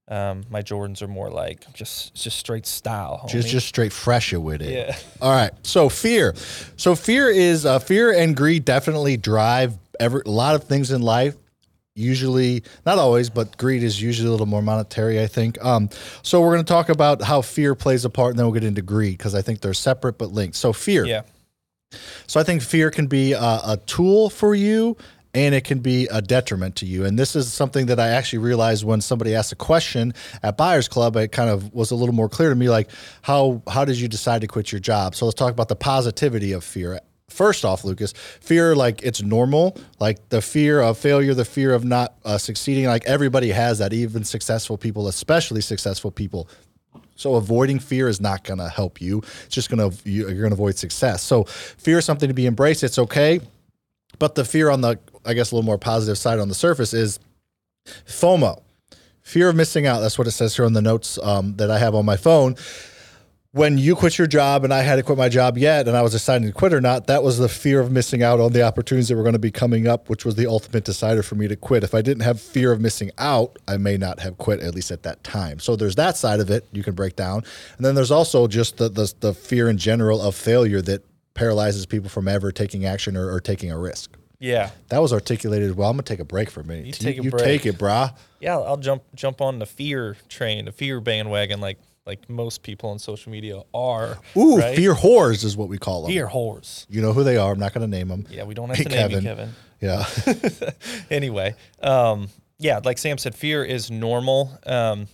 um 0.07 0.43
my 0.49 0.61
jordans 0.61 1.01
are 1.01 1.07
more 1.07 1.29
like 1.29 1.71
just 1.73 2.13
just 2.15 2.37
straight 2.37 2.65
style 2.65 3.25
just 3.29 3.47
homie. 3.47 3.51
just 3.51 3.67
straight 3.67 3.93
fresh 3.93 4.33
it 4.33 4.37
with 4.37 4.61
it. 4.61 4.71
Yeah. 4.73 4.97
All 5.21 5.31
right. 5.31 5.51
So 5.63 5.89
fear. 5.89 6.33
So 6.75 6.95
fear 6.95 7.29
is 7.29 7.65
uh, 7.65 7.79
fear 7.79 8.11
and 8.11 8.35
greed 8.35 8.65
definitely 8.65 9.15
drive 9.17 9.73
every 9.99 10.21
a 10.25 10.29
lot 10.29 10.55
of 10.55 10.63
things 10.65 10.91
in 10.91 11.01
life. 11.01 11.35
usually 11.95 12.63
not 12.85 12.97
always, 12.97 13.29
but 13.29 13.57
greed 13.57 13.83
is 13.83 14.01
usually 14.01 14.27
a 14.27 14.31
little 14.31 14.45
more 14.47 14.61
monetary, 14.61 15.21
I 15.21 15.27
think. 15.27 15.63
Um, 15.63 15.89
so 16.23 16.41
we're 16.41 16.53
going 16.53 16.65
to 16.65 16.73
talk 16.73 16.89
about 16.89 17.21
how 17.21 17.41
fear 17.41 17.75
plays 17.75 18.03
a 18.05 18.09
part, 18.09 18.31
and 18.31 18.39
then 18.39 18.45
we'll 18.45 18.53
get 18.53 18.63
into 18.63 18.81
greed 18.81 19.17
because 19.17 19.35
I 19.35 19.41
think 19.41 19.61
they're 19.61 19.73
separate 19.73 20.17
but 20.17 20.31
linked. 20.31 20.55
So 20.55 20.73
fear. 20.73 21.05
Yeah. 21.05 21.21
So 22.27 22.39
I 22.39 22.43
think 22.43 22.61
fear 22.61 22.91
can 22.91 23.07
be 23.07 23.33
a, 23.33 23.39
a 23.39 23.79
tool 23.85 24.29
for 24.29 24.55
you 24.55 24.97
and 25.33 25.55
it 25.55 25.63
can 25.63 25.79
be 25.79 26.07
a 26.07 26.21
detriment 26.21 26.75
to 26.77 26.85
you. 26.85 27.05
And 27.05 27.17
this 27.17 27.35
is 27.35 27.51
something 27.51 27.85
that 27.85 27.99
I 27.99 28.09
actually 28.09 28.39
realized 28.39 28.83
when 28.83 29.01
somebody 29.01 29.35
asked 29.35 29.51
a 29.51 29.55
question 29.55 30.13
at 30.43 30.57
Buyers 30.57 30.87
Club. 30.87 31.15
It 31.15 31.31
kind 31.31 31.49
of 31.49 31.73
was 31.73 31.91
a 31.91 31.95
little 31.95 32.15
more 32.15 32.29
clear 32.29 32.49
to 32.49 32.55
me, 32.55 32.69
like 32.69 32.89
how 33.21 33.61
how 33.67 33.85
did 33.85 33.97
you 33.97 34.07
decide 34.07 34.41
to 34.41 34.47
quit 34.47 34.71
your 34.71 34.79
job? 34.79 35.15
So 35.15 35.25
let's 35.25 35.35
talk 35.35 35.51
about 35.51 35.69
the 35.69 35.75
positivity 35.75 36.51
of 36.51 36.63
fear. 36.63 36.99
First 37.29 37.63
off, 37.63 37.85
Lucas, 37.85 38.11
fear 38.11 38.75
like 38.75 39.03
it's 39.03 39.21
normal, 39.21 39.77
like 40.01 40.27
the 40.29 40.41
fear 40.41 40.81
of 40.81 40.97
failure, 40.97 41.33
the 41.33 41.45
fear 41.45 41.73
of 41.73 41.85
not 41.85 42.15
uh, 42.25 42.37
succeeding. 42.37 42.85
Like 42.85 43.05
everybody 43.05 43.49
has 43.51 43.79
that, 43.79 43.93
even 43.93 44.25
successful 44.25 44.77
people, 44.77 45.07
especially 45.07 45.61
successful 45.61 46.11
people. 46.11 46.49
So 47.21 47.35
avoiding 47.35 47.79
fear 47.79 48.07
is 48.07 48.19
not 48.19 48.43
going 48.43 48.57
to 48.57 48.67
help 48.67 48.99
you. 48.99 49.19
It's 49.45 49.55
just 49.55 49.69
going 49.69 49.91
to 49.91 50.09
you're 50.09 50.33
going 50.33 50.49
to 50.49 50.53
avoid 50.53 50.77
success. 50.77 51.21
So 51.21 51.43
fear 51.43 51.99
is 51.99 52.05
something 52.05 52.27
to 52.27 52.33
be 52.33 52.47
embraced. 52.47 52.83
It's 52.83 52.97
okay, 52.97 53.39
but 54.19 54.35
the 54.35 54.43
fear 54.43 54.69
on 54.69 54.81
the 54.81 54.99
I 55.23 55.33
guess 55.33 55.51
a 55.51 55.55
little 55.55 55.65
more 55.65 55.77
positive 55.77 56.17
side 56.17 56.39
on 56.39 56.49
the 56.49 56.55
surface 56.55 56.93
is 56.93 57.19
FOMO, 58.05 58.61
fear 59.21 59.49
of 59.49 59.55
missing 59.55 59.85
out. 59.85 59.99
That's 59.99 60.17
what 60.17 60.27
it 60.27 60.31
says 60.31 60.55
here 60.55 60.65
on 60.65 60.73
the 60.73 60.81
notes 60.81 61.19
um, 61.21 61.55
that 61.57 61.69
I 61.69 61.77
have 61.77 61.93
on 61.93 62.05
my 62.05 62.17
phone. 62.17 62.55
When 63.53 63.77
you 63.77 63.97
quit 63.97 64.17
your 64.17 64.27
job 64.27 64.63
and 64.63 64.73
I 64.73 64.79
had 64.79 64.95
to 64.95 65.03
quit 65.03 65.17
my 65.17 65.27
job 65.27 65.57
yet, 65.57 65.85
and 65.85 65.97
I 65.97 66.01
was 66.01 66.13
deciding 66.13 66.47
to 66.47 66.53
quit 66.53 66.73
or 66.73 66.79
not, 66.79 67.07
that 67.07 67.21
was 67.21 67.37
the 67.37 67.49
fear 67.49 67.81
of 67.81 67.91
missing 67.91 68.23
out 68.23 68.39
on 68.39 68.53
the 68.53 68.63
opportunities 68.63 69.09
that 69.09 69.17
were 69.17 69.23
going 69.23 69.33
to 69.33 69.39
be 69.39 69.51
coming 69.51 69.87
up, 69.87 70.09
which 70.09 70.23
was 70.23 70.35
the 70.35 70.47
ultimate 70.47 70.85
decider 70.85 71.21
for 71.21 71.35
me 71.35 71.49
to 71.49 71.57
quit. 71.57 71.83
If 71.83 71.93
I 71.93 72.01
didn't 72.01 72.23
have 72.23 72.39
fear 72.39 72.71
of 72.71 72.79
missing 72.79 73.11
out, 73.17 73.59
I 73.67 73.75
may 73.75 73.97
not 73.97 74.21
have 74.21 74.37
quit, 74.37 74.61
at 74.61 74.73
least 74.73 74.89
at 74.89 75.03
that 75.03 75.21
time. 75.25 75.59
So 75.59 75.75
there's 75.75 75.95
that 75.95 76.15
side 76.15 76.39
of 76.39 76.49
it 76.49 76.65
you 76.71 76.81
can 76.81 76.95
break 76.95 77.17
down. 77.17 77.43
And 77.75 77.85
then 77.85 77.93
there's 77.93 78.11
also 78.11 78.47
just 78.47 78.77
the, 78.77 78.87
the, 78.87 79.13
the 79.19 79.33
fear 79.33 79.69
in 79.69 79.77
general 79.77 80.21
of 80.21 80.33
failure 80.33 80.81
that 80.83 81.05
paralyzes 81.33 81.85
people 81.85 82.09
from 82.09 82.29
ever 82.29 82.53
taking 82.53 82.85
action 82.85 83.17
or, 83.17 83.29
or 83.29 83.41
taking 83.41 83.69
a 83.69 83.77
risk. 83.77 84.15
Yeah. 84.39 84.71
That 84.89 84.99
was 84.99 85.11
articulated 85.11 85.75
well. 85.75 85.89
I'm 85.89 85.97
gonna 85.97 86.03
take 86.03 86.19
a 86.19 86.25
break 86.25 86.49
for 86.49 86.61
a 86.61 86.63
minute. 86.63 86.85
You 86.85 86.93
take 86.93 87.19
a 87.19 87.23
you 87.23 87.29
break. 87.29 87.43
take 87.43 87.65
it, 87.65 87.77
brah. 87.77 88.15
Yeah, 88.39 88.57
I'll 88.57 88.77
jump 88.77 89.03
jump 89.13 89.39
on 89.39 89.59
the 89.59 89.67
fear 89.67 90.17
train, 90.29 90.65
the 90.65 90.71
fear 90.71 90.99
bandwagon, 90.99 91.61
like 91.61 91.77
like 92.05 92.29
most 92.29 92.63
people 92.63 92.89
on 92.89 92.99
social 92.99 93.31
media 93.31 93.61
are. 93.73 94.17
Ooh, 94.35 94.57
right? 94.57 94.75
fear 94.75 94.93
whores 94.93 95.43
is 95.43 95.55
what 95.55 95.69
we 95.69 95.77
call 95.77 96.03
them. 96.03 96.11
fear 96.11 96.27
whores. 96.27 96.85
You 96.89 97.01
know 97.01 97.13
who 97.13 97.23
they 97.23 97.37
are. 97.37 97.51
I'm 97.51 97.59
not 97.59 97.73
gonna 97.73 97.87
name 97.87 98.07
them. 98.07 98.25
Yeah, 98.29 98.43
we 98.43 98.53
don't 98.53 98.69
have 98.69 98.77
to 98.77 98.89
name 98.89 99.11
you, 99.11 99.21
Kevin. 99.21 99.53
Yeah. 99.79 100.05
anyway, 101.09 101.55
um, 101.81 102.29
yeah, 102.57 102.79
like 102.83 102.97
Sam 102.97 103.17
said, 103.17 103.35
fear 103.35 103.63
is 103.63 103.89
normal. 103.91 104.57
Um, 104.65 105.07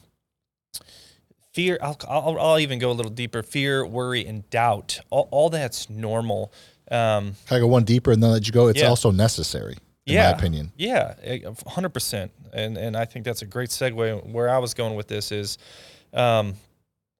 fear, 1.54 1.78
I'll, 1.82 1.98
I'll, 2.08 2.40
I'll 2.40 2.60
even 2.60 2.80
go 2.80 2.92
a 2.92 2.94
little 2.94 3.12
deeper. 3.12 3.44
Fear, 3.44 3.86
worry, 3.86 4.26
and 4.26 4.50
doubt. 4.50 5.00
All, 5.10 5.28
all 5.32 5.50
that's 5.50 5.90
normal. 5.90 6.52
Um, 6.92 7.36
Can 7.48 7.58
I 7.58 7.60
go 7.60 7.68
one 7.68 7.84
deeper 7.84 8.12
and 8.12 8.22
then 8.22 8.32
let 8.32 8.46
you 8.48 8.54
go? 8.54 8.68
It's 8.68 8.82
Yeah. 8.82 8.88
also 8.88 9.12
necessary, 9.12 9.78
in 10.06 10.14
yeah, 10.16 10.32
my 10.32 10.38
opinion. 10.38 10.72
Yeah, 10.78 11.16
hundred 11.66 11.90
percent. 11.90 12.32
And 12.54 12.78
and 12.78 12.96
I 12.96 13.06
think 13.06 13.26
that's 13.26 13.42
a 13.42 13.46
great 13.46 13.70
segue. 13.70 14.26
Where 14.32 14.50
I 14.50 14.58
was 14.60 14.74
going 14.74 14.96
with 14.96 15.08
this 15.08 15.32
is, 15.32 15.58
um, 16.14 16.54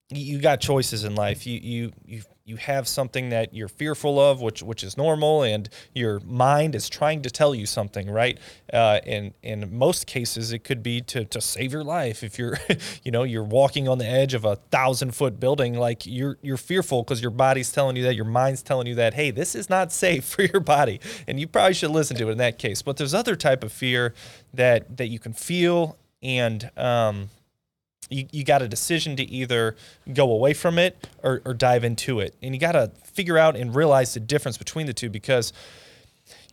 you 0.10 0.40
got 0.40 0.62
choices 0.62 1.04
in 1.04 1.16
life. 1.16 1.46
You 1.46 1.60
you 1.62 1.92
you 2.06 2.22
you 2.46 2.56
have 2.56 2.88
something 2.88 3.30
that 3.30 3.54
you're 3.54 3.68
fearful 3.68 4.18
of, 4.20 4.42
which 4.42 4.64
which 4.64 4.82
is 4.82 4.96
normal, 4.96 5.44
and 5.44 5.68
your 5.94 6.22
mind 6.22 6.76
is 6.76 6.88
trying 6.88 7.22
to 7.24 7.30
tell 7.30 7.54
you 7.54 7.66
something, 7.66 8.10
right? 8.10 8.40
Uh, 8.72 9.02
and 9.06 9.34
in 9.44 9.78
most 9.78 10.08
cases, 10.08 10.54
it 10.54 10.64
could 10.64 10.82
be 10.82 11.02
to 11.02 11.26
to 11.26 11.42
save 11.42 11.74
your 11.74 11.84
life. 11.84 12.24
If 12.24 12.40
you're, 12.40 12.58
you 13.04 13.12
know, 13.12 13.24
you're 13.24 13.44
walking 13.44 13.90
on 13.90 13.98
the 13.98 14.08
edge 14.08 14.34
of 14.34 14.46
a 14.46 14.56
thousand 14.56 15.14
foot 15.14 15.42
building, 15.42 15.74
like 15.74 16.06
you're 16.06 16.38
you're 16.42 16.56
fearful 16.56 17.04
because 17.04 17.22
your 17.22 17.32
body's 17.32 17.70
telling 17.74 17.98
you 17.98 18.04
that, 18.04 18.16
your 18.16 18.26
mind's 18.26 18.64
telling 18.64 18.88
you 18.88 18.96
that, 18.96 19.14
hey, 19.14 19.32
this 19.32 19.56
is 19.56 19.70
not 19.70 19.92
safe 19.92 20.24
for 20.24 20.44
your 20.44 20.62
body, 20.62 21.02
and 21.28 21.42
you 21.42 21.48
probably 21.48 21.74
should 21.74 21.92
listen 21.92 22.16
to 22.16 22.30
it 22.30 22.32
in 22.32 22.38
that 22.38 22.58
case. 22.58 22.82
But 22.82 22.96
there's 22.96 23.14
other 23.14 23.36
type 23.36 23.62
of 23.62 23.74
fear 23.74 24.14
that 24.54 24.96
that 24.96 25.08
you 25.08 25.20
can 25.20 25.34
feel 25.34 25.98
and 26.24 26.72
um, 26.78 27.30
you, 28.10 28.28
you 28.32 28.44
got 28.44 28.62
a 28.62 28.68
decision 28.68 29.16
to 29.18 29.24
either 29.24 29.76
go 30.14 30.32
away 30.32 30.54
from 30.54 30.80
it 30.80 31.08
or, 31.24 31.42
or 31.46 31.54
dive 31.54 31.84
into 31.84 32.20
it. 32.20 32.36
And 32.42 32.54
you 32.54 32.60
got 32.60 32.74
to 32.74 32.92
figure 33.04 33.38
out 33.38 33.56
and 33.56 33.76
realize 33.76 34.14
the 34.14 34.20
difference 34.20 34.58
between 34.58 34.86
the 34.86 34.94
two 34.94 35.10
because 35.10 35.54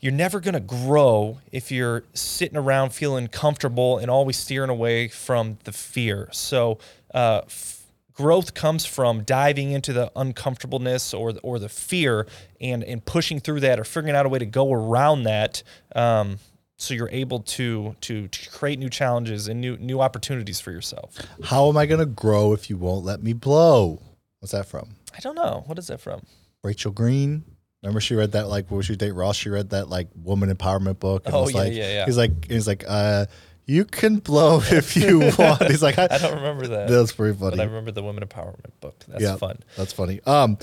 you're 0.00 0.12
never 0.12 0.40
going 0.40 0.54
to 0.54 0.60
grow 0.60 1.38
if 1.50 1.72
you're 1.72 2.04
sitting 2.12 2.58
around 2.58 2.90
feeling 2.90 3.28
comfortable 3.28 3.98
and 3.98 4.10
always 4.10 4.36
steering 4.36 4.70
away 4.70 5.08
from 5.08 5.58
the 5.64 5.72
fear. 5.72 6.28
So, 6.32 6.78
uh, 7.14 7.42
f- 7.46 7.84
growth 8.12 8.54
comes 8.54 8.86
from 8.86 9.24
diving 9.24 9.72
into 9.72 9.92
the 9.92 10.10
uncomfortableness 10.14 11.12
or 11.12 11.32
or 11.42 11.58
the 11.58 11.68
fear 11.68 12.26
and, 12.60 12.84
and 12.84 13.04
pushing 13.04 13.40
through 13.40 13.60
that 13.60 13.80
or 13.80 13.84
figuring 13.84 14.14
out 14.14 14.24
a 14.26 14.28
way 14.28 14.38
to 14.38 14.46
go 14.46 14.72
around 14.72 15.24
that. 15.24 15.62
Um, 15.94 16.38
so 16.84 16.94
you're 16.94 17.08
able 17.10 17.40
to, 17.40 17.96
to 18.02 18.28
to 18.28 18.50
create 18.50 18.78
new 18.78 18.90
challenges 18.90 19.48
and 19.48 19.60
new 19.60 19.76
new 19.78 20.00
opportunities 20.00 20.60
for 20.60 20.70
yourself. 20.70 21.16
How 21.42 21.68
am 21.68 21.76
I 21.76 21.86
gonna 21.86 22.06
grow 22.06 22.52
if 22.52 22.68
you 22.70 22.76
won't 22.76 23.04
let 23.04 23.22
me 23.22 23.32
blow? 23.32 24.00
What's 24.40 24.52
that 24.52 24.66
from? 24.66 24.90
I 25.16 25.20
don't 25.20 25.34
know. 25.34 25.62
What 25.66 25.78
is 25.78 25.86
that 25.88 26.00
from? 26.00 26.22
Rachel 26.62 26.92
Green. 26.92 27.44
Remember 27.82 28.00
she 28.00 28.14
read 28.14 28.32
that 28.32 28.48
like 28.48 28.70
when 28.70 28.82
she 28.82 28.96
date 28.96 29.12
Ross, 29.12 29.36
she 29.36 29.50
read 29.50 29.70
that 29.70 29.88
like 29.88 30.08
woman 30.14 30.54
empowerment 30.54 30.98
book. 30.98 31.26
And 31.26 31.34
Oh, 31.34 31.42
was 31.42 31.52
yeah, 31.52 31.58
like, 31.60 31.72
yeah, 31.74 31.92
yeah. 31.92 32.04
He's 32.06 32.16
like 32.16 32.50
he's 32.50 32.66
like, 32.66 32.84
uh, 32.86 33.26
you 33.66 33.84
can 33.84 34.16
blow 34.16 34.60
if 34.62 34.96
you 34.96 35.30
want. 35.38 35.62
He's 35.64 35.82
like, 35.82 35.98
I 35.98 36.06
don't 36.18 36.34
remember 36.36 36.66
that. 36.68 36.88
That's 36.88 37.12
pretty 37.12 37.38
but 37.38 37.50
funny. 37.50 37.62
I 37.62 37.66
remember 37.66 37.90
the 37.90 38.02
women 38.02 38.24
empowerment 38.24 38.72
book. 38.80 39.04
That's 39.08 39.22
yeah, 39.22 39.36
fun. 39.36 39.58
That's 39.76 39.92
funny. 39.92 40.20
Um, 40.26 40.58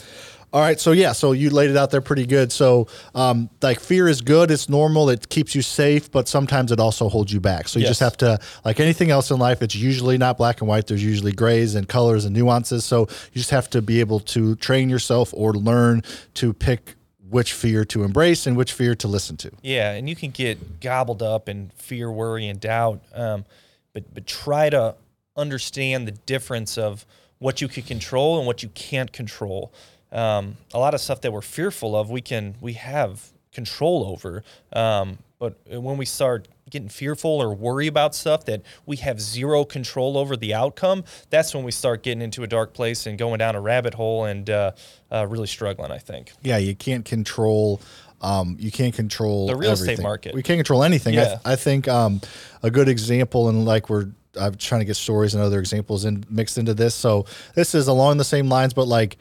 all 0.53 0.59
right, 0.59 0.79
so 0.79 0.91
yeah, 0.91 1.13
so 1.13 1.31
you 1.31 1.49
laid 1.49 1.69
it 1.69 1.77
out 1.77 1.91
there 1.91 2.01
pretty 2.01 2.25
good. 2.25 2.51
So, 2.51 2.87
um, 3.15 3.49
like 3.61 3.79
fear 3.79 4.09
is 4.09 4.19
good; 4.19 4.51
it's 4.51 4.67
normal. 4.67 5.09
It 5.09 5.29
keeps 5.29 5.55
you 5.55 5.61
safe, 5.61 6.11
but 6.11 6.27
sometimes 6.27 6.73
it 6.73 6.79
also 6.79 7.07
holds 7.07 7.31
you 7.31 7.39
back. 7.39 7.69
So 7.69 7.79
you 7.79 7.85
just 7.85 8.01
have 8.01 8.17
to, 8.17 8.37
like 8.65 8.81
anything 8.81 9.11
else 9.11 9.31
in 9.31 9.39
life, 9.39 9.61
it's 9.61 9.75
usually 9.75 10.17
not 10.17 10.37
black 10.37 10.59
and 10.59 10.67
white. 10.67 10.87
There's 10.87 11.03
usually 11.03 11.31
grays 11.31 11.75
and 11.75 11.87
colors 11.87 12.25
and 12.25 12.35
nuances. 12.35 12.83
So 12.83 13.01
you 13.01 13.39
just 13.39 13.51
have 13.51 13.69
to 13.69 13.81
be 13.81 14.01
able 14.01 14.19
to 14.19 14.55
train 14.57 14.89
yourself 14.89 15.33
or 15.35 15.53
learn 15.53 16.01
to 16.35 16.51
pick 16.51 16.95
which 17.29 17.53
fear 17.53 17.85
to 17.85 18.03
embrace 18.03 18.45
and 18.45 18.57
which 18.57 18.73
fear 18.73 18.93
to 18.95 19.07
listen 19.07 19.37
to. 19.37 19.51
Yeah, 19.61 19.93
and 19.93 20.09
you 20.09 20.17
can 20.17 20.31
get 20.31 20.81
gobbled 20.81 21.23
up 21.23 21.47
in 21.47 21.71
fear, 21.77 22.11
worry, 22.11 22.47
and 22.47 22.59
doubt. 22.59 23.01
Um, 23.13 23.45
but 23.93 24.13
but 24.13 24.27
try 24.27 24.69
to 24.69 24.95
understand 25.37 26.09
the 26.09 26.11
difference 26.11 26.77
of 26.77 27.05
what 27.39 27.59
you 27.61 27.67
can 27.67 27.83
control 27.83 28.37
and 28.37 28.45
what 28.45 28.61
you 28.61 28.69
can't 28.69 29.11
control. 29.11 29.73
Um, 30.11 30.57
a 30.73 30.79
lot 30.79 30.93
of 30.93 31.01
stuff 31.01 31.21
that 31.21 31.31
we're 31.31 31.41
fearful 31.41 31.95
of, 31.95 32.09
we 32.09 32.21
can 32.21 32.55
we 32.61 32.73
have 32.73 33.31
control 33.53 34.05
over. 34.05 34.43
Um, 34.73 35.17
but 35.39 35.57
when 35.67 35.97
we 35.97 36.05
start 36.05 36.47
getting 36.69 36.87
fearful 36.89 37.31
or 37.41 37.53
worry 37.53 37.87
about 37.87 38.13
stuff 38.15 38.45
that 38.45 38.61
we 38.85 38.97
have 38.97 39.19
zero 39.19 39.65
control 39.65 40.17
over 40.17 40.37
the 40.37 40.53
outcome, 40.53 41.03
that's 41.29 41.53
when 41.53 41.63
we 41.63 41.71
start 41.71 42.03
getting 42.03 42.21
into 42.21 42.43
a 42.43 42.47
dark 42.47 42.73
place 42.73 43.07
and 43.07 43.17
going 43.17 43.39
down 43.39 43.55
a 43.55 43.61
rabbit 43.61 43.93
hole 43.95 44.25
and 44.25 44.49
uh, 44.49 44.71
uh, 45.11 45.25
really 45.27 45.47
struggling. 45.47 45.91
I 45.91 45.97
think. 45.97 46.31
Yeah, 46.43 46.57
you 46.57 46.75
can't 46.75 47.03
control. 47.05 47.81
Um, 48.21 48.55
you 48.59 48.69
can't 48.71 48.93
control 48.93 49.47
The 49.47 49.55
real 49.55 49.71
estate 49.71 49.85
everything. 49.93 50.03
market. 50.03 50.35
We 50.35 50.43
can't 50.43 50.59
control 50.59 50.83
anything. 50.83 51.15
I, 51.17 51.21
Yeah. 51.21 51.27
th- 51.29 51.39
I 51.43 51.55
think 51.55 51.87
um, 51.87 52.21
a 52.61 52.69
good 52.69 52.87
example, 52.87 53.49
and 53.49 53.65
like 53.65 53.89
we're 53.89 54.09
I'm 54.39 54.55
trying 54.55 54.79
to 54.81 54.85
get 54.85 54.95
stories 54.95 55.33
and 55.33 55.43
other 55.43 55.59
examples 55.59 56.05
in 56.05 56.23
mixed 56.29 56.57
into 56.59 56.73
this. 56.75 56.93
So 56.95 57.25
this 57.55 57.73
is 57.75 57.87
along 57.87 58.17
the 58.17 58.23
same 58.23 58.47
lines, 58.47 58.73
but 58.73 58.87
like 58.87 59.17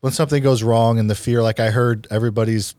when 0.00 0.12
something 0.12 0.42
goes 0.42 0.62
wrong 0.62 0.98
and 0.98 1.08
the 1.10 1.14
fear, 1.14 1.42
like 1.42 1.60
I 1.60 1.70
heard 1.70 2.06
everybody's 2.10 2.74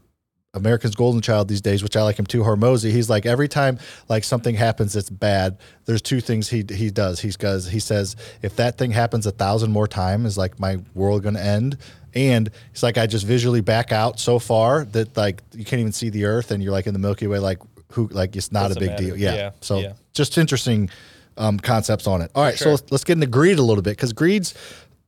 American's 0.55 0.95
golden 0.95 1.21
child 1.21 1.47
these 1.47 1.61
days, 1.61 1.83
which 1.83 1.95
I 1.95 2.01
like 2.01 2.17
him 2.17 2.25
too, 2.25 2.41
Hormozi. 2.41 2.91
He's 2.91 3.09
like 3.09 3.25
every 3.27 3.47
time 3.47 3.77
like 4.07 4.23
something 4.23 4.55
happens 4.55 4.93
that's 4.93 5.09
bad, 5.09 5.57
there's 5.85 6.01
two 6.01 6.21
things 6.21 6.49
he 6.49 6.65
he 6.69 6.89
does. 6.89 7.19
He 7.19 7.29
goes 7.31 7.67
he 7.67 7.79
says 7.79 8.15
if 8.41 8.55
that 8.55 8.77
thing 8.77 8.91
happens 8.91 9.25
a 9.27 9.31
thousand 9.31 9.71
more 9.71 9.87
times, 9.87 10.25
is 10.25 10.37
like 10.37 10.59
my 10.59 10.77
world 10.95 11.21
gonna 11.23 11.39
end? 11.39 11.77
And 12.15 12.49
he's 12.71 12.81
like 12.81 12.97
I 12.97 13.05
just 13.05 13.25
visually 13.27 13.61
back 13.61 13.91
out 13.91 14.19
so 14.19 14.39
far 14.39 14.85
that 14.85 15.15
like 15.15 15.43
you 15.53 15.65
can't 15.65 15.81
even 15.81 15.91
see 15.91 16.09
the 16.09 16.25
Earth, 16.25 16.49
and 16.49 16.63
you're 16.63 16.71
like 16.71 16.87
in 16.87 16.93
the 16.93 16.99
Milky 16.99 17.27
Way, 17.27 17.37
like 17.37 17.59
who 17.91 18.07
like 18.07 18.35
it's 18.35 18.51
not 18.51 18.69
Doesn't 18.69 18.77
a 18.77 18.79
big 18.79 18.89
matter. 18.91 19.03
deal. 19.03 19.17
Yeah. 19.17 19.35
Yeah, 19.35 19.51
So 19.61 19.79
yeah. 19.79 19.93
just 20.13 20.35
interesting 20.39 20.89
um, 21.37 21.59
concepts 21.59 22.07
on 22.07 22.21
it. 22.23 22.31
All 22.35 22.43
right, 22.43 22.57
so 22.57 22.71
let's, 22.71 22.91
let's 22.91 23.03
get 23.03 23.13
into 23.13 23.27
greed 23.27 23.59
a 23.59 23.63
little 23.63 23.81
bit 23.83 23.91
because 23.91 24.13
greed's 24.13 24.53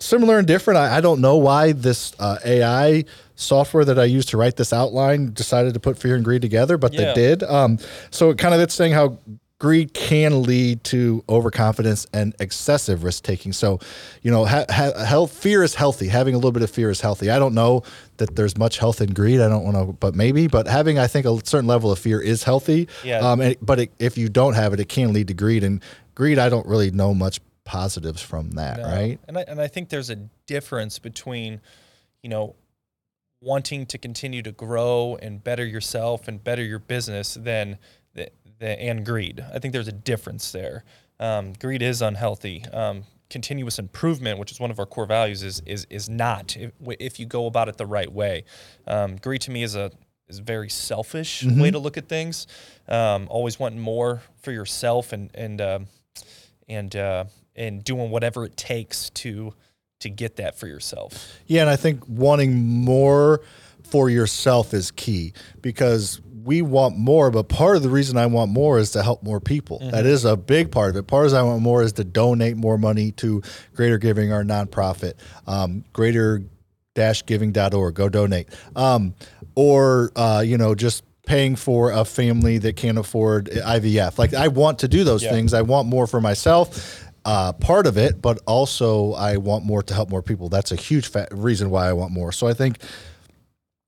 similar 0.02 0.38
and 0.40 0.48
different. 0.48 0.78
I, 0.78 0.98
I 0.98 1.02
don't 1.02 1.22
know 1.22 1.38
why 1.38 1.72
this 1.72 2.14
uh, 2.20 2.38
AI 2.44 3.06
software 3.36 3.86
that 3.86 3.98
I 3.98 4.06
used 4.06 4.30
to 4.30 4.38
write 4.38 4.56
this 4.58 4.74
outline 4.74 5.34
decided 5.34 5.74
to 5.74 5.80
put 5.80 5.98
fear 5.98 6.16
and 6.16 6.24
greed 6.24 6.42
together, 6.42 6.78
but 6.78 6.94
Yeah. 6.94 7.14
they 7.14 7.14
did. 7.14 7.44
Um, 7.44 7.78
so 8.10 8.30
it 8.30 8.38
kind 8.38 8.54
of 8.54 8.60
it's 8.62 8.74
saying 8.74 8.94
how 8.94 9.18
greed 9.58 9.94
can 9.94 10.42
lead 10.42 10.84
to 10.84 11.24
overconfidence 11.30 12.08
and 12.14 12.34
excessive 12.40 13.04
risk 13.04 13.24
taking. 13.24 13.54
So, 13.54 13.80
you 14.24 14.32
know, 14.32 14.44
ha- 14.44 14.66
ha- 14.70 15.04
health 15.06 15.32
fear 15.34 15.62
is 15.62 15.76
healthy. 15.76 16.08
Having 16.08 16.34
a 16.34 16.38
little 16.40 16.52
bit 16.52 16.64
of 16.64 16.72
fear 16.72 16.90
is 16.90 17.00
healthy. 17.00 17.30
I 17.30 17.38
don't 17.38 17.54
know 17.54 17.84
that 18.18 18.36
there's 18.36 18.58
much 18.58 18.80
health 18.80 19.02
in 19.02 19.14
greed. 19.14 19.40
I 19.40 19.48
don't 19.50 19.64
want 19.64 19.78
to, 19.78 19.94
but 19.94 20.16
maybe. 20.16 20.48
But 20.48 20.68
having, 20.68 20.98
I 20.98 21.06
think, 21.06 21.28
a 21.28 21.40
certain 21.46 21.68
level 21.68 21.92
of 21.92 22.00
fear 22.00 22.20
is 22.20 22.44
healthy. 22.44 22.88
Yeah. 23.04 23.20
Um, 23.20 23.40
and, 23.40 23.56
but 23.62 23.80
it, 23.80 23.92
if 24.00 24.18
you 24.18 24.30
don't 24.30 24.56
have 24.56 24.74
it, 24.74 24.80
it 24.80 24.90
can 24.90 25.14
lead 25.14 25.28
to 25.28 25.36
greed. 25.36 25.64
And 25.64 25.84
greed, 26.16 26.40
I 26.40 26.50
don't 26.50 26.66
really 26.66 26.90
know 26.90 27.14
much 27.14 27.40
positives 27.72 28.22
from 28.22 28.52
that. 28.52 28.80
No. 28.80 28.84
Right. 28.84 29.18
And 29.30 29.38
I, 29.38 29.46
and 29.48 29.62
I 29.62 29.68
think 29.68 29.88
there's 29.88 30.10
a 30.10 30.18
difference 30.46 31.00
between, 31.00 31.62
you 32.22 32.30
know, 32.30 32.56
wanting 33.42 33.86
to 33.86 33.98
continue 33.98 34.42
to 34.42 34.52
grow 34.52 35.18
and 35.22 35.42
better 35.42 35.66
yourself 35.66 36.28
and 36.28 36.44
better 36.44 36.62
your 36.62 36.80
business 36.80 37.36
than 37.36 37.78
the, 38.14 38.30
the 38.60 38.78
and 38.78 39.06
greed. 39.06 39.42
I 39.54 39.60
think 39.60 39.72
there's 39.72 39.88
a 39.88 39.94
difference 39.94 40.52
there. 40.52 40.84
Um, 41.18 41.54
greed 41.54 41.82
is 41.82 42.02
unhealthy. 42.02 42.66
Um, 42.74 43.04
continuous 43.30 43.80
improvement, 43.80 44.38
which 44.38 44.52
is 44.52 44.60
one 44.60 44.70
of 44.70 44.78
our 44.78 44.86
core 44.86 45.06
values, 45.06 45.42
is 45.42 45.62
is 45.66 45.88
is 45.90 46.10
not 46.10 46.58
if, 46.58 46.74
if 47.00 47.20
you 47.22 47.26
go 47.26 47.46
about 47.46 47.70
it 47.70 47.78
the 47.78 47.86
right 47.86 48.12
way. 48.12 48.44
Um, 48.86 49.16
greed 49.16 49.40
to 49.42 49.52
me 49.52 49.64
is 49.64 49.76
a 49.78 49.92
is 50.28 50.40
a 50.40 50.44
very 50.44 50.70
selfish 50.70 51.46
way 51.46 51.72
to 51.72 51.80
look 51.80 51.98
at 51.98 52.10
things. 52.10 52.48
Um, 52.90 53.28
always 53.30 53.60
wanting 53.60 53.80
more 53.80 54.24
for 54.42 54.52
yourself 54.52 55.14
and 55.14 55.30
and 55.34 55.62
um 55.62 55.88
and 56.68 56.96
uh, 56.96 57.26
and 57.56 57.84
doing 57.84 58.12
whatever 58.12 58.46
it 58.46 58.58
takes 58.58 59.10
to 59.12 59.54
to 60.00 60.10
get 60.10 60.38
that 60.38 60.58
for 60.58 60.66
yourself. 60.68 61.38
Yeah, 61.46 61.62
and 61.62 61.70
I 61.70 61.76
think 61.76 62.04
wanting 62.08 62.56
more 62.56 63.42
for 63.84 64.10
yourself 64.10 64.74
is 64.74 64.90
key 64.90 65.34
because 65.62 66.20
we 66.44 66.64
want 66.64 66.98
more, 66.98 67.30
but 67.30 67.50
part 67.50 67.78
of 67.78 67.84
the 67.84 67.90
reason 67.90 68.18
I 68.18 68.26
want 68.26 68.50
more 68.52 68.80
is 68.80 68.92
to 68.92 69.04
help 69.04 69.22
more 69.22 69.40
people. 69.40 69.78
That 69.92 70.08
is 70.08 70.26
a 70.26 70.36
big 70.36 70.72
part 70.72 70.90
of 70.90 70.96
it. 70.96 71.04
Part 71.06 71.28
of 71.28 71.34
I 71.36 71.44
want 71.44 71.62
more 71.62 71.84
is 71.84 71.94
to 71.94 72.04
donate 72.04 72.58
more 72.58 72.80
money 72.80 73.12
to 73.14 73.44
Greater 73.76 74.00
Giving, 74.00 74.32
our 74.34 74.44
nonprofit, 74.44 75.14
um, 75.46 75.84
greater 75.94 76.42
giving.org. 77.26 77.94
Go 77.94 78.10
donate. 78.10 78.50
Um, 78.76 79.14
or, 79.56 80.12
uh, 80.16 80.44
you 80.46 80.58
know, 80.58 80.74
just 80.76 81.04
paying 81.26 81.56
for 81.56 81.92
a 81.92 82.04
family 82.04 82.58
that 82.58 82.76
can't 82.76 82.98
afford 82.98 83.50
IVF. 83.50 84.18
Like, 84.18 84.34
I 84.34 84.48
want 84.48 84.80
to 84.80 84.88
do 84.88 85.04
those 85.04 85.24
Yeah. 85.24 85.32
things. 85.32 85.54
I 85.54 85.62
want 85.62 85.88
more 85.88 86.08
for 86.08 86.20
myself 86.20 87.11
uh, 87.26 87.54
part 87.54 87.86
of 87.88 87.98
it, 87.98 88.22
but 88.22 88.40
also 88.48 89.14
I 89.14 89.38
want 89.38 89.66
more 89.66 89.84
to 89.84 89.94
help 89.94 90.10
more 90.10 90.22
people. 90.22 90.50
That's 90.50 90.72
a 90.72 90.76
huge 90.76 91.08
fa- 91.08 91.28
reason 91.32 91.70
why 91.70 91.88
I 91.88 91.94
want 91.94 92.12
more. 92.12 92.32
So 92.32 92.48
I 92.48 92.54
think 92.54 92.80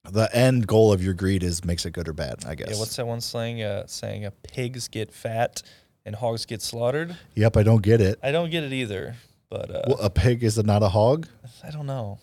the 0.10 0.30
end 0.36 0.68
goal 0.68 0.92
of 0.92 1.04
your 1.04 1.14
greed 1.14 1.44
is 1.44 1.64
makes 1.64 1.86
it 1.86 1.92
good 1.92 2.08
or 2.08 2.14
bad. 2.14 2.46
I 2.46 2.56
guess. 2.56 2.72
Yeah, 2.72 2.80
what's 2.80 2.96
that 2.98 3.08
one 3.08 3.22
saying? 3.22 3.64
Uh, 3.64 3.88
saying 3.88 4.26
uh, 4.26 4.32
pigs 4.44 4.88
get 4.88 5.12
fat 5.14 5.64
and 6.06 6.16
hogs 6.16 6.46
get 6.46 6.62
slaughtered. 6.62 7.16
yep, 7.36 7.56
I 7.58 7.64
don't 7.64 7.82
get 7.82 8.02
it. 8.02 8.20
I 8.22 8.32
don't 8.32 8.50
get 8.50 8.64
it 8.64 8.74
either, 8.74 9.16
but 9.50 9.70
uh, 9.74 9.82
Well, 9.88 9.98
a 10.02 10.10
pig 10.10 10.44
is 10.44 10.62
not 10.64 10.84
a 10.84 10.90
hog. 10.90 11.28
I 11.64 11.72
don't 11.72 11.86
know. 11.86 12.20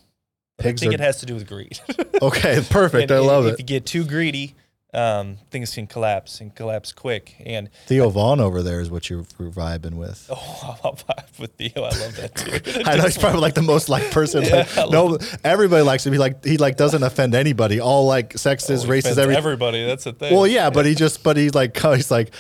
Pigs 0.59 0.83
I 0.83 0.85
think 0.87 0.93
are 0.93 1.03
it 1.03 1.05
has 1.07 1.21
to 1.21 1.27
do 1.27 1.35
with 1.35 1.47
greed. 1.49 1.81
okay. 2.21 2.63
Perfect. 2.71 3.11
And 3.11 3.19
I 3.19 3.21
love 3.21 3.47
if, 3.47 3.51
it. 3.51 3.55
If 3.55 3.59
you 3.61 3.65
get 3.65 3.87
too 3.87 4.05
greedy, 4.05 4.55
um, 4.93 5.39
things 5.51 5.75
can 5.75 5.87
collapse 5.87 6.41
and 6.41 6.55
collapse 6.55 6.93
quick. 6.93 7.37
And 7.45 7.71
Theo 7.87 8.11
Von 8.11 8.41
over 8.41 8.63
there 8.63 8.81
is 8.81 8.91
what 8.91 9.09
you're, 9.09 9.25
you're 9.39 9.51
vibing 9.51 9.95
with. 9.95 10.29
oh, 10.35 10.79
I'm 11.09 11.25
with 11.39 11.53
Theo. 11.53 11.71
I 11.77 11.91
love 11.91 12.17
that 12.17 12.35
too. 12.35 12.83
I 12.87 12.97
know 12.97 13.05
he's 13.05 13.19
probably 13.19 13.41
like 13.41 13.55
the 13.55 13.63
most 13.63 13.89
liked 13.89 14.13
person. 14.13 14.43
Yeah, 14.43 14.67
like, 14.77 14.91
no, 14.91 15.19
everybody 15.45 15.83
likes 15.85 16.05
him. 16.07 16.13
He 16.13 16.19
like 16.19 16.45
he 16.45 16.57
like 16.57 16.77
doesn't 16.77 17.03
offend 17.03 17.35
anybody. 17.35 17.81
All 17.81 18.07
like 18.07 18.35
sexist, 18.35 18.85
Oh, 18.85 18.89
racist, 18.89 19.11
everything. 19.19 19.37
everybody. 19.37 19.87
That's 19.87 20.05
the 20.05 20.13
thing. 20.13 20.35
Well, 20.35 20.47
yeah, 20.47 20.71
but 20.71 20.87
he 20.87 20.95
just, 20.95 21.23
but 21.23 21.37
he's 21.37 21.55
like, 21.55 21.77
he's 21.81 22.11
like, 22.11 22.35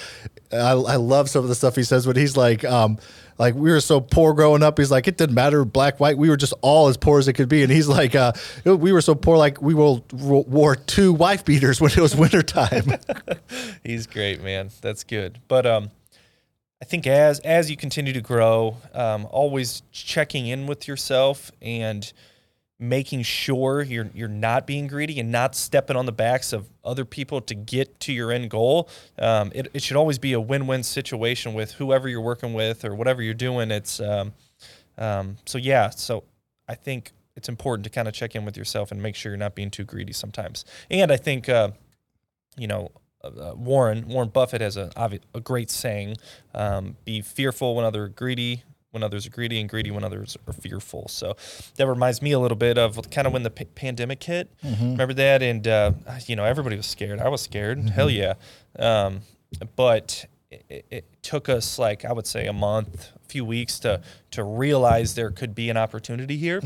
I, 0.52 0.72
I 0.72 0.96
love 0.96 1.30
some 1.30 1.42
of 1.44 1.48
the 1.48 1.54
stuff 1.54 1.76
he 1.76 1.84
says, 1.84 2.06
but 2.06 2.16
he's 2.16 2.36
like, 2.36 2.64
um, 2.64 2.98
like 3.40 3.54
we 3.54 3.70
were 3.70 3.80
so 3.80 4.02
poor 4.02 4.34
growing 4.34 4.62
up. 4.62 4.76
He's 4.76 4.90
like, 4.90 5.08
it 5.08 5.16
didn't 5.16 5.34
matter, 5.34 5.64
black, 5.64 5.98
white. 5.98 6.18
We 6.18 6.28
were 6.28 6.36
just 6.36 6.52
all 6.60 6.88
as 6.88 6.98
poor 6.98 7.18
as 7.18 7.26
it 7.26 7.32
could 7.32 7.48
be. 7.48 7.62
And 7.62 7.72
he's 7.72 7.88
like, 7.88 8.14
uh, 8.14 8.34
we 8.66 8.92
were 8.92 9.00
so 9.00 9.14
poor, 9.14 9.38
like 9.38 9.62
we 9.62 9.72
wore 9.72 10.76
two 10.76 11.14
wife 11.14 11.46
beaters 11.46 11.80
when 11.80 11.90
it 11.90 11.96
was 11.96 12.14
wintertime. 12.14 12.98
He's 13.82 14.06
great, 14.06 14.42
man. 14.42 14.68
That's 14.82 15.04
good. 15.04 15.40
But 15.48 15.64
um, 15.64 15.90
I 16.82 16.84
think 16.84 17.06
as 17.06 17.40
as 17.40 17.70
you 17.70 17.78
continue 17.78 18.12
to 18.12 18.20
grow, 18.20 18.76
um, 18.92 19.26
always 19.30 19.84
checking 19.90 20.46
in 20.46 20.66
with 20.66 20.86
yourself 20.86 21.50
and 21.62 22.12
making 22.80 23.22
sure 23.22 23.82
you're 23.82 24.10
you're 24.14 24.26
not 24.26 24.66
being 24.66 24.86
greedy 24.86 25.20
and 25.20 25.30
not 25.30 25.54
stepping 25.54 25.96
on 25.96 26.06
the 26.06 26.12
backs 26.12 26.52
of 26.52 26.68
other 26.82 27.04
people 27.04 27.40
to 27.42 27.54
get 27.54 28.00
to 28.00 28.12
your 28.12 28.32
end 28.32 28.50
goal. 28.50 28.88
Um, 29.18 29.52
it, 29.54 29.68
it 29.74 29.82
should 29.82 29.98
always 29.98 30.18
be 30.18 30.32
a 30.32 30.40
win-win 30.40 30.82
situation 30.82 31.52
with 31.52 31.72
whoever 31.72 32.08
you're 32.08 32.22
working 32.22 32.54
with 32.54 32.84
or 32.84 32.94
whatever 32.94 33.22
you're 33.22 33.34
doing. 33.34 33.70
It's 33.70 34.00
um, 34.00 34.32
um, 34.96 35.36
so 35.44 35.58
yeah. 35.58 35.90
So 35.90 36.24
I 36.66 36.74
think 36.74 37.12
it's 37.36 37.50
important 37.50 37.84
to 37.84 37.90
kind 37.90 38.08
of 38.08 38.14
check 38.14 38.34
in 38.34 38.46
with 38.46 38.56
yourself 38.56 38.90
and 38.90 39.02
make 39.02 39.14
sure 39.14 39.30
you're 39.30 39.38
not 39.38 39.54
being 39.54 39.70
too 39.70 39.84
greedy 39.84 40.14
sometimes. 40.14 40.64
And 40.90 41.12
I 41.12 41.18
think 41.18 41.50
uh, 41.50 41.72
you 42.56 42.66
know 42.66 42.90
uh, 43.22 43.52
Warren 43.54 44.08
Warren 44.08 44.30
Buffett 44.30 44.62
has 44.62 44.78
a 44.78 44.90
a 45.34 45.40
great 45.40 45.70
saying: 45.70 46.16
um, 46.54 46.96
"Be 47.04 47.20
fearful 47.20 47.74
when 47.74 47.84
others 47.84 48.06
are 48.06 48.08
greedy, 48.08 48.64
when 48.92 49.02
others 49.02 49.26
are 49.26 49.30
greedy, 49.30 49.60
and 49.60 49.68
greedy 49.68 49.90
when 49.90 50.04
others 50.04 50.36
are 50.46 50.52
fearful." 50.52 51.08
So 51.08 51.36
that 51.76 51.86
reminds 51.86 52.20
me 52.22 52.32
a 52.32 52.38
little 52.38 52.56
bit 52.56 52.78
of 52.78 53.10
kind 53.10 53.26
of 53.26 53.32
when 53.32 53.42
the 53.42 53.50
p- 53.50 53.64
pandemic 53.64 54.22
hit. 54.22 54.50
Remember 54.92 55.14
that? 55.14 55.42
And 55.42 55.66
uh, 55.68 55.92
you 56.26 56.36
know, 56.36 56.44
everybody 56.44 56.76
was 56.76 56.86
scared. 56.86 57.20
I 57.20 57.28
was 57.28 57.40
scared. 57.42 57.78
Hell 57.90 58.10
yeah. 58.10 58.34
Um, 58.78 59.20
but 59.76 60.24
it, 60.50 60.64
it- 60.68 60.86
it 60.90 61.22
took 61.22 61.48
us 61.48 61.78
like 61.78 62.04
I 62.04 62.12
would 62.12 62.26
say 62.26 62.46
a 62.46 62.52
month, 62.52 63.10
a 63.14 63.28
few 63.28 63.44
weeks 63.44 63.78
to 63.80 64.00
to 64.32 64.42
realize 64.42 65.14
there 65.14 65.30
could 65.30 65.54
be 65.54 65.70
an 65.70 65.76
opportunity 65.76 66.36
here. 66.36 66.60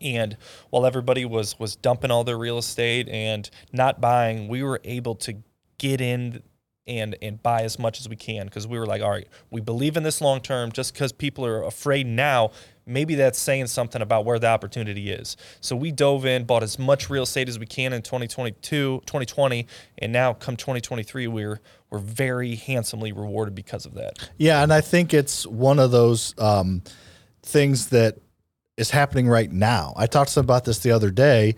And 0.00 0.36
while 0.70 0.84
everybody 0.86 1.24
was 1.24 1.58
was 1.58 1.76
dumping 1.76 2.10
all 2.10 2.24
their 2.24 2.38
real 2.38 2.58
estate 2.58 3.08
and 3.08 3.48
not 3.72 4.00
buying, 4.00 4.48
we 4.48 4.62
were 4.62 4.80
able 4.84 5.14
to 5.16 5.36
get 5.78 6.00
in 6.00 6.42
and 6.86 7.16
and 7.22 7.42
buy 7.42 7.62
as 7.62 7.78
much 7.78 8.00
as 8.00 8.08
we 8.08 8.16
can 8.16 8.46
because 8.46 8.66
we 8.66 8.78
were 8.78 8.86
like, 8.86 9.02
all 9.02 9.10
right, 9.10 9.28
we 9.50 9.60
believe 9.60 9.96
in 9.96 10.02
this 10.02 10.20
long 10.20 10.40
term. 10.40 10.72
Just 10.72 10.92
because 10.92 11.12
people 11.12 11.46
are 11.46 11.62
afraid 11.62 12.06
now, 12.06 12.50
maybe 12.86 13.14
that's 13.14 13.38
saying 13.38 13.68
something 13.68 14.02
about 14.02 14.24
where 14.24 14.38
the 14.38 14.48
opportunity 14.48 15.10
is. 15.10 15.36
So 15.60 15.76
we 15.76 15.92
dove 15.92 16.26
in, 16.26 16.44
bought 16.44 16.62
as 16.62 16.78
much 16.78 17.08
real 17.08 17.22
estate 17.22 17.48
as 17.48 17.58
we 17.58 17.66
can 17.66 17.92
in 17.92 18.02
2022, 18.02 19.02
2020, 19.06 19.66
and 19.98 20.12
now 20.12 20.32
come 20.32 20.56
2023, 20.56 21.26
we're 21.28 21.60
we're 21.90 21.98
very 21.98 22.56
handsomely 22.56 23.12
rewarded 23.12 23.54
because 23.54 23.86
of 23.86 23.94
that. 23.94 24.30
Yeah, 24.38 24.62
and 24.62 24.72
I 24.72 24.80
think 24.80 25.14
it's 25.14 25.46
one 25.46 25.78
of 25.78 25.90
those 25.90 26.34
um, 26.38 26.82
things 27.42 27.90
that 27.90 28.18
is 28.76 28.90
happening 28.90 29.28
right 29.28 29.50
now. 29.50 29.92
I 29.96 30.06
talked 30.06 30.30
to 30.30 30.36
them 30.36 30.46
about 30.46 30.64
this 30.64 30.78
the 30.80 30.90
other 30.92 31.10
day. 31.10 31.54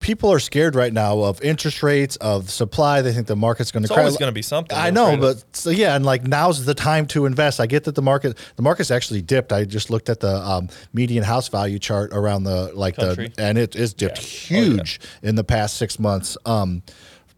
People 0.00 0.30
are 0.32 0.38
scared 0.38 0.76
right 0.76 0.92
now 0.92 1.20
of 1.20 1.42
interest 1.42 1.82
rates, 1.82 2.14
of 2.16 2.48
supply. 2.50 3.02
They 3.02 3.12
think 3.12 3.26
the 3.26 3.34
market's 3.34 3.72
going 3.72 3.82
to 3.82 3.86
It's 3.86 3.92
crash. 3.92 4.04
always 4.04 4.16
going 4.18 4.28
to 4.30 4.34
be 4.34 4.42
something. 4.42 4.76
I 4.76 4.90
know, 4.90 5.16
but 5.16 5.42
so 5.56 5.70
yeah, 5.70 5.96
and 5.96 6.04
like 6.04 6.22
now's 6.22 6.64
the 6.64 6.74
time 6.74 7.06
to 7.08 7.26
invest. 7.26 7.58
I 7.58 7.66
get 7.66 7.84
that 7.84 7.94
the 7.96 8.02
market, 8.02 8.38
the 8.54 8.62
market's 8.62 8.90
actually 8.92 9.22
dipped. 9.22 9.52
I 9.52 9.64
just 9.64 9.90
looked 9.90 10.08
at 10.08 10.20
the 10.20 10.36
um, 10.36 10.68
median 10.92 11.24
house 11.24 11.48
value 11.48 11.78
chart 11.80 12.12
around 12.12 12.44
the 12.44 12.70
like 12.74 12.96
Country. 12.96 13.32
the, 13.34 13.42
and 13.42 13.58
it 13.58 13.74
is 13.74 13.94
dipped 13.94 14.18
Yeah. 14.50 14.58
Oh, 14.58 14.60
yeah. 14.62 14.66
huge 14.74 15.00
in 15.22 15.34
the 15.34 15.42
past 15.44 15.76
six 15.76 15.98
months, 15.98 16.36
um, 16.46 16.82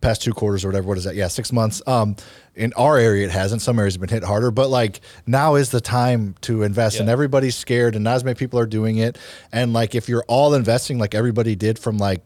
past 0.03 0.21
two 0.23 0.35
quarters 0.35 0.63
or 0.65 0.69
whatever. 0.69 0.89
What 0.89 0.99
is 0.99 1.05
that? 1.05 1.15
Yeah, 1.15 1.29
six 1.29 1.53
months. 1.53 1.81
Um, 1.87 2.17
in 2.55 2.73
our 2.75 2.99
area, 2.99 3.25
it 3.25 3.31
hasn't. 3.31 3.63
Some 3.63 3.79
areas 3.79 3.95
have 3.95 4.01
been 4.01 4.11
hit 4.11 4.25
harder, 4.25 4.51
but 4.51 4.69
like 4.69 5.01
now 5.27 5.55
is 5.55 5.71
the 5.71 5.81
time 5.81 6.35
to 6.43 6.65
invest, 6.65 7.01
and 7.01 7.09
everybody's 7.09 7.57
scared, 7.57 7.95
and 7.95 8.05
not 8.05 8.17
as 8.17 8.25
many 8.25 8.35
people 8.35 8.59
are 8.59 8.67
doing 8.67 8.99
it. 8.99 9.17
And 9.53 9.73
like 9.73 9.95
if 9.95 10.09
you're 10.09 10.25
all 10.29 10.53
investing, 10.55 10.99
like 10.99 11.15
everybody 11.15 11.55
did 11.55 11.79
from 11.79 11.97
like 11.99 12.23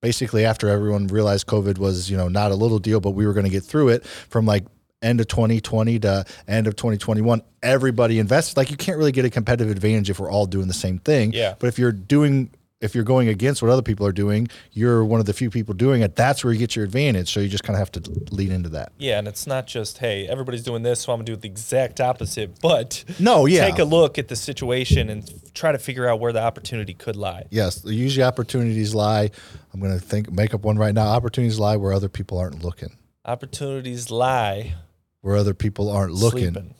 basically 0.00 0.44
after 0.44 0.68
everyone 0.68 1.06
realized 1.08 1.46
COVID 1.46 1.78
was, 1.78 2.10
you 2.10 2.16
know, 2.16 2.28
not 2.28 2.52
a 2.52 2.54
little 2.54 2.78
deal, 2.78 3.00
but 3.00 3.10
we 3.10 3.26
were 3.26 3.32
going 3.32 3.44
to 3.44 3.50
get 3.50 3.62
through 3.62 3.90
it 3.90 4.04
from 4.04 4.46
like 4.46 4.64
end 5.02 5.20
of 5.20 5.28
2020 5.28 5.98
to 6.00 6.24
end 6.46 6.66
of 6.66 6.76
2021, 6.76 7.42
everybody 7.62 8.18
invested. 8.18 8.56
Like 8.56 8.70
you 8.70 8.76
can't 8.76 8.98
really 8.98 9.12
get 9.12 9.24
a 9.24 9.30
competitive 9.30 9.70
advantage 9.70 10.10
if 10.10 10.20
we're 10.20 10.30
all 10.30 10.46
doing 10.46 10.68
the 10.68 10.74
same 10.74 10.98
thing. 10.98 11.32
Yeah. 11.32 11.54
But 11.58 11.68
if 11.68 11.78
you're 11.78 11.92
doing, 11.92 12.50
if 12.80 12.94
you're 12.94 13.04
going 13.04 13.28
against 13.28 13.60
what 13.62 13.70
other 13.70 13.82
people 13.82 14.06
are 14.06 14.12
doing, 14.12 14.48
you're 14.72 15.04
one 15.04 15.20
of 15.20 15.26
the 15.26 15.34
few 15.34 15.50
people 15.50 15.74
doing 15.74 16.00
it. 16.00 16.16
That's 16.16 16.42
where 16.42 16.52
you 16.52 16.58
get 16.58 16.74
your 16.74 16.84
advantage. 16.84 17.30
So 17.30 17.40
you 17.40 17.48
just 17.48 17.62
kind 17.62 17.74
of 17.74 17.78
have 17.78 17.92
to 18.02 18.10
lean 18.34 18.50
into 18.50 18.70
that. 18.70 18.92
Yeah, 18.98 19.18
and 19.18 19.28
it's 19.28 19.46
not 19.46 19.66
just 19.66 19.98
hey, 19.98 20.26
everybody's 20.26 20.62
doing 20.62 20.82
this, 20.82 21.00
so 21.00 21.12
I'm 21.12 21.18
gonna 21.18 21.26
do 21.26 21.36
the 21.36 21.46
exact 21.48 22.00
opposite. 22.00 22.58
But 22.62 23.04
No, 23.18 23.46
yeah. 23.46 23.66
take 23.66 23.78
a 23.78 23.84
look 23.84 24.18
at 24.18 24.28
the 24.28 24.36
situation 24.36 25.10
and 25.10 25.30
try 25.54 25.72
to 25.72 25.78
figure 25.78 26.08
out 26.08 26.20
where 26.20 26.32
the 26.32 26.42
opportunity 26.42 26.94
could 26.94 27.16
lie. 27.16 27.44
Yes, 27.50 27.82
usually 27.84 28.24
opportunities 28.24 28.94
lie. 28.94 29.30
I'm 29.74 29.80
going 29.80 29.92
to 29.92 30.00
think, 30.04 30.30
make 30.32 30.52
up 30.54 30.62
one 30.62 30.76
right 30.78 30.94
now. 30.94 31.08
Opportunities 31.08 31.58
lie 31.58 31.76
where 31.76 31.92
other 31.92 32.08
people 32.08 32.38
aren't 32.38 32.64
looking, 32.64 32.96
Opportunities 33.24 34.10
lie. 34.10 34.74
where 35.20 35.36
other 35.36 35.54
people 35.54 35.90
aren't 35.90 36.12
looking. 36.14 36.52
Sleeping. 36.54 36.74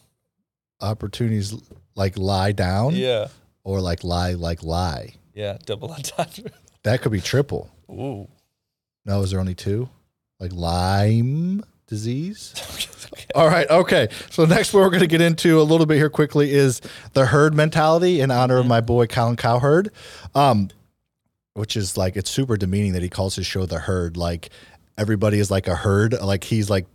Opportunities 0.80 1.54
like 1.94 2.16
lie 2.16 2.52
down 2.52 2.94
Yeah, 2.94 3.28
or 3.64 3.80
like 3.80 4.02
lie, 4.02 4.32
like 4.32 4.62
lie. 4.62 5.14
Yeah, 5.40 5.56
double 5.64 5.90
entendre. 5.92 6.52
That 6.82 7.00
could 7.00 7.12
be 7.12 7.20
triple. 7.20 7.70
Ooh. 7.90 8.28
No, 9.06 9.22
is 9.22 9.30
there 9.30 9.40
only 9.40 9.54
two? 9.54 9.88
Like 10.38 10.52
Lyme 10.52 11.64
disease? 11.86 12.54
okay. 13.12 13.26
All 13.34 13.48
right. 13.48 13.68
Okay. 13.70 14.08
So 14.30 14.44
next 14.44 14.74
one 14.74 14.82
we're 14.82 14.90
going 14.90 15.00
to 15.00 15.06
get 15.06 15.22
into 15.22 15.60
a 15.60 15.64
little 15.64 15.86
bit 15.86 15.96
here 15.96 16.10
quickly 16.10 16.52
is 16.52 16.82
the 17.14 17.26
herd 17.26 17.54
mentality 17.54 18.20
in 18.20 18.30
honor 18.30 18.58
of 18.58 18.66
my 18.66 18.82
boy 18.82 19.06
Colin 19.06 19.36
Cowherd, 19.36 19.90
um, 20.34 20.68
which 21.54 21.76
is 21.76 21.96
like 21.96 22.16
it's 22.16 22.30
super 22.30 22.56
demeaning 22.56 22.92
that 22.92 23.02
he 23.02 23.08
calls 23.08 23.36
his 23.36 23.46
show 23.46 23.64
the 23.64 23.78
herd. 23.78 24.16
Like 24.18 24.50
everybody 24.98 25.38
is 25.38 25.50
like 25.50 25.68
a 25.68 25.74
herd. 25.74 26.12
Like 26.20 26.44
he's 26.44 26.68
like 26.68 26.86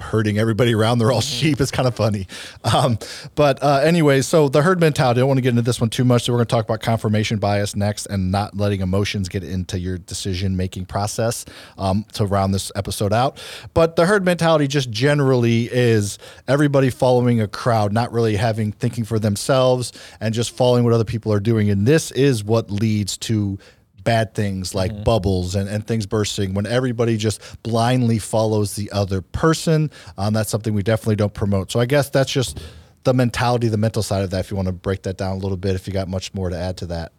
herding 0.00 0.38
everybody 0.38 0.74
around. 0.74 0.98
They're 0.98 1.12
all 1.12 1.20
sheep. 1.20 1.60
It's 1.60 1.70
kind 1.70 1.86
of 1.86 1.94
funny. 1.94 2.26
Um, 2.64 2.98
but 3.34 3.62
uh, 3.62 3.80
anyway, 3.82 4.22
so 4.22 4.48
the 4.48 4.62
herd 4.62 4.80
mentality. 4.80 5.18
I 5.18 5.22
don't 5.22 5.28
want 5.28 5.38
to 5.38 5.42
get 5.42 5.50
into 5.50 5.62
this 5.62 5.80
one 5.80 5.90
too 5.90 6.04
much. 6.04 6.24
So 6.24 6.32
we're 6.32 6.38
going 6.38 6.46
to 6.46 6.54
talk 6.54 6.64
about 6.64 6.80
confirmation 6.80 7.38
bias 7.38 7.74
next 7.74 8.06
and 8.06 8.30
not 8.30 8.56
letting 8.56 8.80
emotions 8.80 9.28
get 9.28 9.44
into 9.44 9.78
your 9.78 9.98
decision 9.98 10.56
making 10.56 10.86
process 10.86 11.44
um, 11.78 12.04
to 12.12 12.26
round 12.26 12.54
this 12.54 12.70
episode 12.74 13.12
out. 13.12 13.42
But 13.74 13.96
the 13.96 14.06
herd 14.06 14.24
mentality 14.24 14.66
just 14.66 14.90
generally 14.90 15.68
is 15.72 16.18
everybody 16.48 16.90
following 16.90 17.40
a 17.40 17.48
crowd, 17.48 17.92
not 17.92 18.12
really 18.12 18.36
having 18.36 18.72
thinking 18.72 19.04
for 19.04 19.18
themselves 19.18 19.92
and 20.20 20.34
just 20.34 20.56
following 20.56 20.84
what 20.84 20.92
other 20.92 21.04
people 21.04 21.32
are 21.32 21.40
doing. 21.40 21.70
And 21.70 21.86
this 21.86 22.10
is 22.12 22.44
what 22.44 22.70
leads 22.70 23.16
to 23.18 23.58
bad 24.02 24.34
things 24.34 24.74
like 24.74 25.04
bubbles 25.04 25.54
and, 25.54 25.68
and 25.68 25.86
things 25.86 26.06
bursting 26.06 26.54
when 26.54 26.66
everybody 26.66 27.16
just 27.16 27.40
blindly 27.62 28.18
follows 28.18 28.76
the 28.76 28.90
other 28.92 29.20
person. 29.20 29.90
Um, 30.18 30.34
that's 30.34 30.50
something 30.50 30.74
we 30.74 30.82
definitely 30.82 31.16
don't 31.16 31.34
promote. 31.34 31.70
So 31.70 31.80
I 31.80 31.86
guess 31.86 32.10
that's 32.10 32.32
just 32.32 32.60
the 33.04 33.14
mentality, 33.14 33.68
the 33.68 33.76
mental 33.76 34.02
side 34.02 34.22
of 34.22 34.30
that. 34.30 34.40
If 34.40 34.50
you 34.50 34.56
want 34.56 34.66
to 34.66 34.72
break 34.72 35.02
that 35.02 35.16
down 35.16 35.36
a 35.36 35.38
little 35.38 35.56
bit, 35.56 35.74
if 35.74 35.86
you 35.86 35.92
got 35.92 36.08
much 36.08 36.34
more 36.34 36.50
to 36.50 36.56
add 36.56 36.76
to 36.78 36.86
that. 36.86 37.12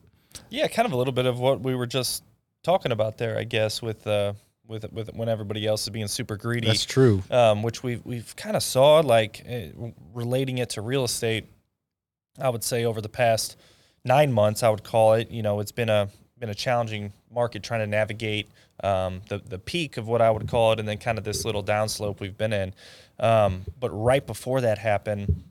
Yeah, 0.50 0.68
kind 0.68 0.86
of 0.86 0.92
a 0.92 0.96
little 0.96 1.14
bit 1.14 1.26
of 1.26 1.40
what 1.40 1.62
we 1.62 1.76
were 1.76 1.88
just 1.88 2.24
talking 2.64 2.92
about 2.92 3.18
there, 3.18 3.38
I 3.38 3.44
guess, 3.44 3.82
with 3.82 4.06
uh, 4.08 4.34
with 4.68 4.92
with 4.92 5.14
when 5.14 5.30
everybody 5.30 5.66
else 5.68 5.84
is 5.84 5.90
being 5.90 6.08
super 6.08 6.38
greedy. 6.38 6.68
That's 6.68 6.86
true. 6.86 7.22
um, 7.30 7.64
which 7.64 7.84
we've 7.84 8.04
we've 8.06 8.36
kind 8.36 8.56
of 8.56 8.64
saw 8.64 9.00
like 9.00 9.44
uh, 9.50 9.90
relating 10.14 10.58
it 10.58 10.72
to 10.72 10.82
real 10.82 11.04
estate. 11.04 11.48
I 12.40 12.50
would 12.50 12.64
say 12.64 12.86
over 12.86 13.02
the 13.02 13.10
past 13.10 13.58
nine 14.06 14.32
months, 14.32 14.64
I 14.64 14.70
would 14.70 14.84
call 14.84 15.14
it. 15.14 15.30
You 15.32 15.44
know, 15.44 15.60
it's 15.60 15.74
been 15.74 15.90
a 15.90 16.10
been 16.42 16.50
a 16.50 16.56
challenging 16.56 17.14
market 17.34 17.64
trying 17.64 17.80
to 17.80 17.88
navigate 17.88 18.50
um, 18.84 19.22
the 19.30 19.38
the 19.38 19.58
peak 19.58 19.96
of 19.96 20.08
what 20.08 20.22
I 20.22 20.30
would 20.30 20.50
call 20.50 20.74
it, 20.74 20.80
and 20.80 20.88
then 20.90 20.98
kind 20.98 21.18
of 21.18 21.24
this 21.24 21.46
little 21.46 21.64
downslope 21.64 22.20
we've 22.20 22.38
been 22.38 22.52
in. 22.52 22.74
Um, 23.20 23.64
but 23.80 23.90
right 23.92 24.26
before 24.26 24.60
that 24.62 24.80
happened, 24.80 25.44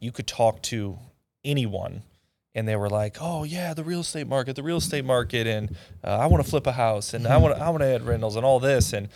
you 0.00 0.10
could 0.10 0.26
talk 0.26 0.62
to 0.62 0.98
anyone 1.44 2.02
and 2.54 2.66
they 2.68 2.76
were 2.76 2.90
like, 2.90 3.18
"Oh 3.20 3.44
yeah, 3.44 3.74
the 3.74 3.84
real 3.84 4.00
estate 4.00 4.26
market, 4.26 4.56
the 4.56 4.62
real 4.62 4.78
estate 4.78 5.04
market, 5.04 5.46
and 5.46 5.76
uh, 6.04 6.18
I 6.18 6.26
want 6.26 6.44
to 6.44 6.50
flip 6.50 6.66
a 6.66 6.72
house, 6.72 7.14
and 7.14 7.26
I 7.26 7.36
want 7.36 7.56
to 7.56 7.62
I 7.62 7.70
want 7.70 7.82
to 7.82 7.86
add 7.86 8.02
rentals 8.02 8.36
and 8.36 8.44
all 8.44 8.60
this." 8.60 8.92
And 8.92 9.08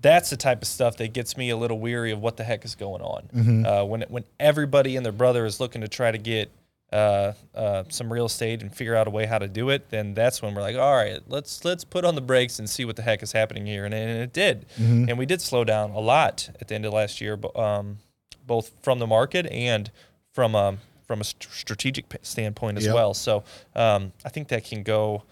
that's 0.00 0.30
the 0.30 0.36
type 0.36 0.62
of 0.62 0.68
stuff 0.68 0.96
that 0.98 1.12
gets 1.12 1.36
me 1.36 1.50
a 1.50 1.56
little 1.56 1.78
weary 1.78 2.12
of 2.12 2.20
what 2.20 2.36
the 2.36 2.44
heck 2.44 2.64
is 2.64 2.74
going 2.74 3.02
on. 3.02 3.66
Uh, 3.66 3.84
when 3.84 4.02
when 4.08 4.24
everybody 4.38 4.96
and 4.96 5.04
their 5.04 5.12
brother 5.12 5.44
is 5.44 5.60
looking 5.60 5.80
to 5.82 5.88
try 5.88 6.10
to 6.10 6.18
get 6.18 6.50
uh, 6.92 7.32
uh, 7.54 7.84
some 7.88 8.10
real 8.12 8.26
estate 8.26 8.62
and 8.62 8.74
figure 8.74 8.94
out 8.96 9.06
a 9.06 9.10
way 9.10 9.26
how 9.26 9.38
to 9.38 9.46
do 9.48 9.68
it, 9.70 9.90
then 9.90 10.14
that's 10.14 10.40
when 10.40 10.54
we're 10.54 10.62
like, 10.62 10.76
all 10.76 10.94
right, 10.94 11.20
let's 11.28 11.64
let's 11.64 11.84
put 11.84 12.04
on 12.04 12.14
the 12.14 12.20
brakes 12.22 12.58
and 12.58 12.68
see 12.68 12.84
what 12.84 12.96
the 12.96 13.02
heck 13.02 13.22
is 13.22 13.32
happening 13.32 13.66
here. 13.66 13.84
And, 13.84 13.92
and 13.94 14.22
it 14.22 14.32
did, 14.32 14.64
and 14.78 15.18
we 15.18 15.26
did 15.26 15.40
slow 15.42 15.64
down 15.64 15.90
a 15.90 16.00
lot 16.00 16.48
at 16.60 16.68
the 16.68 16.74
end 16.74 16.86
of 16.86 16.92
last 16.94 17.20
year, 17.20 17.38
um, 17.54 17.98
both 18.46 18.70
from 18.82 18.98
the 19.00 19.06
market 19.06 19.46
and 19.46 19.90
from 20.32 20.54
um, 20.54 20.78
from 21.06 21.20
a 21.20 21.24
st- 21.24 21.48
strategic 21.52 22.04
standpoint 22.22 22.78
as 22.78 22.86
Yep. 22.86 22.94
well. 22.94 23.12
So 23.14 23.44
um, 23.76 24.12
I 24.24 24.28
think 24.30 24.48
that 24.48 24.64
can 24.64 24.82
go. 24.82 25.24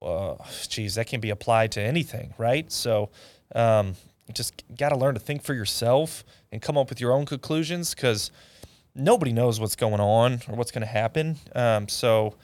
Uh, 0.00 0.34
geez, 0.68 0.96
that 0.96 1.06
can 1.06 1.20
be 1.20 1.30
applied 1.30 1.70
to 1.72 1.80
anything, 1.80 2.34
right? 2.36 2.70
So 2.72 3.10
um, 3.54 3.94
just 4.32 4.64
got 4.76 4.88
to 4.88 4.96
learn 4.96 5.14
to 5.14 5.20
think 5.20 5.42
for 5.44 5.54
yourself 5.54 6.24
and 6.50 6.60
come 6.60 6.76
up 6.76 6.88
with 6.88 7.00
your 7.00 7.12
own 7.12 7.24
conclusions 7.24 7.94
because 7.94 8.32
nobody 8.94 9.32
knows 9.32 9.60
what's 9.60 9.76
going 9.76 10.00
on 10.00 10.40
or 10.48 10.56
what's 10.56 10.70
going 10.70 10.82
to 10.82 10.86
happen. 10.86 11.36
Um, 11.54 11.88
so 11.88 12.34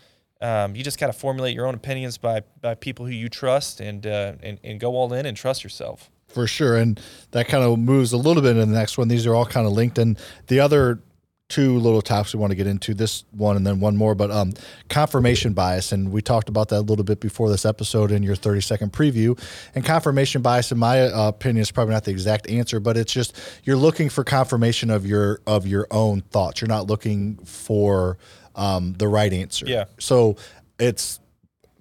um, 0.40 0.76
you 0.76 0.84
just 0.84 0.98
got 0.98 1.08
to 1.08 1.12
formulate 1.12 1.54
your 1.54 1.66
own 1.66 1.74
opinions 1.74 2.18
by 2.18 2.42
by 2.60 2.74
people 2.74 3.06
who 3.06 3.12
you 3.12 3.28
trust 3.28 3.80
and, 3.80 4.06
uh, 4.06 4.34
and 4.42 4.58
and 4.62 4.80
go 4.80 4.94
all 4.94 5.12
in 5.12 5.26
and 5.26 5.36
trust 5.36 5.64
yourself. 5.64 6.10
For 6.28 6.46
sure. 6.46 6.76
And 6.76 7.00
that 7.30 7.48
kind 7.48 7.64
of 7.64 7.78
moves 7.78 8.12
a 8.12 8.18
little 8.18 8.42
bit 8.42 8.56
in 8.56 8.70
the 8.70 8.78
next 8.78 8.98
one. 8.98 9.08
These 9.08 9.26
are 9.26 9.34
all 9.34 9.46
kind 9.46 9.66
of 9.66 9.72
linked. 9.72 9.98
And 9.98 10.18
the 10.48 10.60
other 10.60 11.00
two 11.48 11.78
little 11.78 12.02
topics 12.02 12.34
we 12.34 12.40
want 12.40 12.50
to 12.50 12.56
get 12.56 12.66
into 12.66 12.92
this 12.92 13.24
one 13.30 13.56
and 13.56 13.66
then 13.66 13.80
one 13.80 13.96
more, 13.96 14.14
but 14.14 14.30
um, 14.30 14.52
confirmation 14.88 15.54
bias. 15.54 15.92
And 15.92 16.12
we 16.12 16.20
talked 16.20 16.48
about 16.48 16.68
that 16.68 16.80
a 16.80 16.80
little 16.80 17.04
bit 17.04 17.20
before 17.20 17.48
this 17.48 17.64
episode 17.64 18.12
in 18.12 18.22
your 18.22 18.36
30 18.36 18.60
second 18.60 18.92
preview. 18.92 19.38
And 19.74 19.84
confirmation 19.84 20.42
bias, 20.42 20.70
in 20.70 20.78
my 20.78 21.02
uh, 21.02 21.28
opinion, 21.28 21.62
is 21.62 21.70
probably 21.70 21.94
not 21.94 22.04
the 22.04 22.10
exact 22.10 22.48
answer, 22.50 22.80
but 22.80 22.96
it's 22.96 23.12
just 23.12 23.38
you're 23.64 23.76
looking 23.76 24.08
for 24.08 24.24
confirmation 24.24 24.90
of 24.90 25.06
your 25.06 25.40
of 25.46 25.66
your 25.66 25.86
own 25.90 26.20
thoughts. 26.20 26.60
You're 26.60 26.68
not 26.68 26.86
looking 26.86 27.36
for 27.38 28.18
um, 28.54 28.94
the 28.98 29.08
right 29.08 29.32
answer. 29.32 29.66
Yeah. 29.66 29.84
So 29.98 30.36
it's 30.78 31.20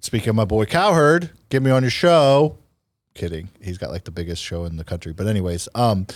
speaking 0.00 0.30
of 0.30 0.36
my 0.36 0.44
boy 0.46 0.64
Cowherd, 0.64 1.30
get 1.50 1.62
me 1.62 1.70
on 1.70 1.82
your 1.82 1.90
show 1.90 2.56
kidding. 3.18 3.48
He's 3.60 3.78
got 3.78 3.90
like 3.90 4.04
the 4.04 4.10
biggest 4.10 4.42
show 4.42 4.64
in 4.64 4.76
the 4.76 4.84
country. 4.84 5.12
But 5.12 5.26
anyways, 5.26 5.68
um, 5.74 6.06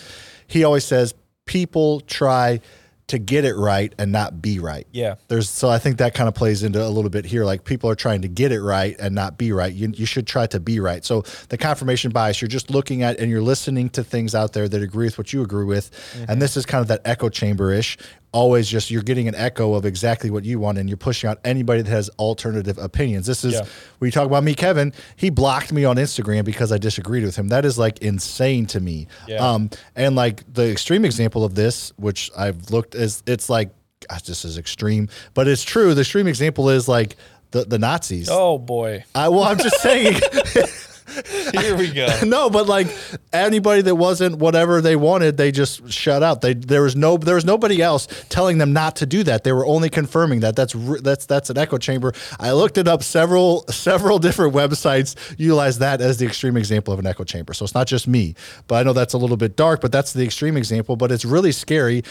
he 0.46 0.64
always 0.64 0.84
says 0.84 1.14
people 1.44 2.00
try 2.00 2.60
to 3.08 3.18
get 3.18 3.44
it 3.44 3.54
right 3.54 3.94
and 3.98 4.10
not 4.10 4.40
be 4.40 4.58
right. 4.58 4.86
Yeah. 4.92 5.16
There's 5.28 5.50
so 5.50 5.68
I 5.68 5.78
think 5.78 5.98
that 5.98 6.14
kind 6.14 6.28
of 6.28 6.34
plays 6.34 6.62
into 6.62 6.82
a 6.82 6.88
little 6.88 7.10
bit 7.10 7.24
here. 7.24 7.44
Like 7.44 7.64
people 7.64 7.90
are 7.90 7.94
trying 7.94 8.22
to 8.22 8.28
get 8.28 8.52
it 8.52 8.62
right 8.62 8.96
and 8.98 9.14
not 9.14 9.36
be 9.36 9.52
right. 9.52 9.72
You, 9.72 9.92
you 9.94 10.06
should 10.06 10.26
try 10.26 10.46
to 10.46 10.60
be 10.60 10.80
right. 10.80 11.04
So 11.04 11.22
the 11.48 11.58
confirmation 11.58 12.10
bias, 12.10 12.40
you're 12.40 12.48
just 12.48 12.70
looking 12.70 13.02
at 13.02 13.18
and 13.18 13.30
you're 13.30 13.42
listening 13.42 13.90
to 13.90 14.04
things 14.04 14.34
out 14.34 14.52
there 14.52 14.68
that 14.68 14.82
agree 14.82 15.06
with 15.06 15.18
what 15.18 15.32
you 15.32 15.42
agree 15.42 15.64
with. 15.64 15.90
Mm-hmm. 15.90 16.30
And 16.30 16.42
this 16.42 16.56
is 16.56 16.64
kind 16.64 16.80
of 16.80 16.88
that 16.88 17.02
echo 17.04 17.28
chamber 17.28 17.72
ish. 17.72 17.98
Always 18.32 18.66
just 18.66 18.90
you're 18.90 19.02
getting 19.02 19.28
an 19.28 19.34
echo 19.34 19.74
of 19.74 19.84
exactly 19.84 20.30
what 20.30 20.44
you 20.44 20.58
want 20.58 20.78
and 20.78 20.88
you're 20.88 20.96
pushing 20.96 21.28
out 21.28 21.38
anybody 21.44 21.82
that 21.82 21.90
has 21.90 22.08
alternative 22.18 22.78
opinions. 22.78 23.26
This 23.26 23.44
is 23.44 23.52
Yeah. 23.54 23.64
when 23.98 24.08
you 24.08 24.10
talk 24.12 24.26
about 24.26 24.42
me, 24.42 24.54
Kevin, 24.54 24.92
he 25.16 25.28
blocked 25.28 25.70
me 25.72 25.84
on 25.84 25.96
Instagram 25.96 26.44
because 26.44 26.72
I 26.72 26.78
disagreed 26.78 27.24
with 27.24 27.36
him. 27.36 27.48
That 27.48 27.64
is 27.66 27.78
like 27.78 27.98
insane 28.00 28.64
to 28.66 28.80
me. 28.80 29.06
Yeah. 29.28 29.46
Um, 29.46 29.68
and 29.94 30.16
like 30.16 30.50
the 30.52 30.70
extreme 30.70 31.04
example 31.04 31.44
of 31.44 31.54
this, 31.54 31.92
which 31.96 32.30
I've 32.36 32.70
looked 32.70 32.94
is 32.94 33.22
it's 33.26 33.50
like 33.50 33.70
gosh, 34.08 34.22
this 34.22 34.44
is 34.44 34.58
extreme, 34.58 35.08
but 35.34 35.46
it's 35.46 35.62
true. 35.62 35.94
The 35.94 36.00
extreme 36.00 36.26
example 36.26 36.70
is 36.70 36.88
like 36.88 37.16
the, 37.52 37.64
the 37.66 37.78
Nazis. 37.78 38.28
Oh 38.30 38.56
boy, 38.58 39.04
I 39.14 39.28
well, 39.28 39.42
I'm 39.44 39.58
just 39.58 39.80
saying 39.82 40.14
here 41.60 41.76
we 41.76 41.90
go. 41.90 42.08
no, 42.26 42.50
but 42.50 42.66
like 42.66 42.86
anybody 43.32 43.82
that 43.82 43.94
wasn't 43.94 44.38
whatever 44.38 44.80
they 44.80 44.96
wanted, 44.96 45.36
they 45.36 45.52
just 45.52 45.90
shut 45.90 46.22
out. 46.22 46.40
They 46.40 46.54
there 46.54 46.82
was 46.82 46.96
no 46.96 47.16
there 47.16 47.34
was 47.34 47.44
nobody 47.44 47.82
else 47.82 48.08
telling 48.28 48.58
them 48.58 48.72
not 48.72 48.96
to 48.96 49.06
do 49.06 49.22
that. 49.24 49.44
They 49.44 49.52
were 49.52 49.66
only 49.66 49.90
confirming 49.90 50.40
that. 50.40 50.56
That's 50.56 50.74
that's 51.02 51.26
that's 51.26 51.50
an 51.50 51.58
echo 51.58 51.78
chamber. 51.78 52.12
I 52.38 52.52
looked 52.52 52.78
it 52.78 52.88
up. 52.88 53.02
Several 53.02 53.64
several 53.68 54.18
different 54.26 54.54
websites 54.54 55.16
utilize 55.38 55.78
that 55.78 56.00
as 56.00 56.18
the 56.18 56.26
extreme 56.26 56.56
example 56.56 56.92
of 56.92 57.00
an 57.00 57.06
echo 57.06 57.24
chamber. 57.24 57.52
So 57.54 57.64
it's 57.64 57.74
not 57.74 57.86
just 57.86 58.08
me, 58.08 58.34
but 58.66 58.76
I 58.76 58.82
know 58.82 58.92
that's 58.92 59.14
a 59.14 59.18
little 59.18 59.36
bit 59.36 59.56
dark. 59.56 59.80
But 59.80 59.92
that's 59.92 60.12
the 60.12 60.24
extreme 60.24 60.56
example. 60.56 60.96
But 60.96 61.12
it's 61.12 61.24
really 61.24 61.52
scary 61.52 62.02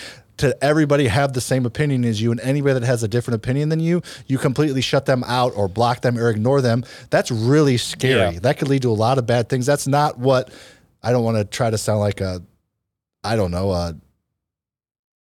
to 0.41 0.63
everybody 0.63 1.07
have 1.07 1.33
the 1.33 1.41
same 1.41 1.65
opinion 1.65 2.05
as 2.05 2.21
you 2.21 2.31
and 2.31 2.39
anybody 2.41 2.79
that 2.79 2.85
has 2.85 3.01
a 3.01 3.07
different 3.07 3.35
opinion 3.35 3.69
than 3.69 3.79
you 3.79 4.01
you 4.27 4.37
completely 4.37 4.81
shut 4.81 5.05
them 5.05 5.23
out 5.25 5.53
or 5.55 5.67
block 5.67 6.01
them 6.01 6.17
or 6.17 6.29
ignore 6.29 6.61
them. 6.61 6.83
That's 7.09 7.31
really 7.31 7.77
scary. 7.77 8.33
Yeah. 8.33 8.39
that 8.41 8.57
could 8.57 8.67
lead 8.67 8.81
to 8.83 8.89
a 8.89 8.93
lot 8.93 9.17
of 9.17 9.25
bad 9.25 9.49
things. 9.49 9.65
That's 9.65 9.87
not 9.87 10.17
what 10.19 10.51
i 11.03 11.11
don't 11.11 11.23
want 11.23 11.37
to 11.37 11.43
try 11.43 11.69
to 11.69 11.77
sound 11.77 11.99
like 11.99 12.21
a 12.21 12.41
i 13.23 13.35
don't 13.35 13.51
know 13.51 13.71
a 13.71 13.95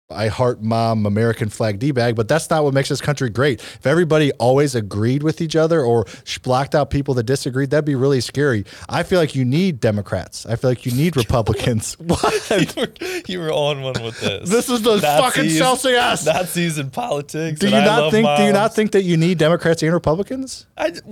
I 0.09 0.29
heart 0.29 0.63
mom 0.63 1.05
American 1.05 1.49
flag 1.49 1.81
D 1.81 1.91
bag, 1.91 2.15
but 2.15 2.29
that's 2.29 2.49
not 2.49 2.63
what 2.63 2.73
makes 2.73 2.89
this 2.89 3.01
country 3.01 3.29
great. 3.29 3.61
If 3.61 3.87
everybody 3.87 4.31
always 4.33 4.77
agreed 4.77 5.25
with 5.25 5.41
each 5.41 5.57
other 5.57 5.81
or 5.81 6.07
blocked 6.43 6.77
out 6.77 6.91
people 6.91 7.15
that 7.15 7.25
disagreed, 7.25 7.71
that'd 7.71 7.85
be 7.85 7.97
really 7.97 8.21
scary. 8.21 8.65
I 8.89 9.03
feel 9.03 9.19
like 9.19 9.35
you 9.35 9.45
need 9.45 9.81
Democrats. 9.81 10.47
I 10.47 10.55
feel 10.55 10.71
like 10.71 10.87
you 10.87 10.93
need 10.93 11.17
Republicans. 11.17 11.95
what? 11.99 12.51
you, 12.51 12.67
were, 12.81 13.23
you 13.27 13.41
were 13.41 13.53
on 13.53 13.83
one 13.83 14.01
with 14.03 14.21
this. 14.21 14.49
This 14.57 14.71
is 14.71 14.83
the 14.83 15.01
fucking 15.01 15.43
Nazis- 15.45 15.59
Celsius. 15.59 16.25
Nazis 16.25 16.79
in 16.79 16.91
politics. 16.91 17.61
Do 17.61 17.69
you 17.69 17.77
I 17.77 17.85
not 17.85 18.11
think? 18.11 18.29
Do 18.37 18.45
you 18.45 18.53
not 18.53 18.75
think 18.75 18.93
that 18.93 19.03
you 19.03 19.17
need 19.17 19.39
Democrats 19.39 19.83
and 19.83 19.93
Republicans? 19.93 20.67
I, 20.77 20.93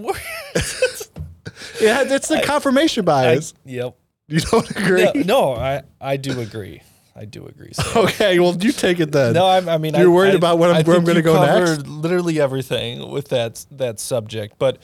Yeah, 1.80 2.04
it's 2.06 2.28
the 2.28 2.40
confirmation 2.42 3.02
I, 3.02 3.06
bias. 3.06 3.54
yep. 3.64 3.96
you 4.28 4.40
don't 4.40 4.70
agree? 4.70 5.04
No, 5.14 5.22
no, 5.22 5.54
I, 5.54 5.82
I 6.00 6.16
do 6.16 6.40
agree. 6.40 6.82
I 7.16 7.24
do 7.26 7.46
agree. 7.46 7.72
So. 7.74 8.04
Okay, 8.04 8.38
well, 8.40 8.56
you 8.56 8.72
take 8.72 8.98
it 9.00 9.12
then. 9.12 9.34
No, 9.34 9.46
I, 9.46 9.58
I 9.74 9.78
mean, 9.78 9.94
You're 9.94 10.10
I, 10.10 10.12
worried 10.12 10.32
I- 10.32 10.36
about 10.36 10.58
what 10.58 10.70
I'm- 10.70 10.78
I 10.78 10.82
where 10.88 10.96
I'm 10.96 11.04
gonna 11.04 11.22
go 11.22 11.40
next? 11.40 11.86
Literally 11.86 12.40
everything 12.40 13.08
with 13.10 13.28
that 13.28 13.64
that 13.72 14.00
subject, 14.00 14.58
but 14.58 14.78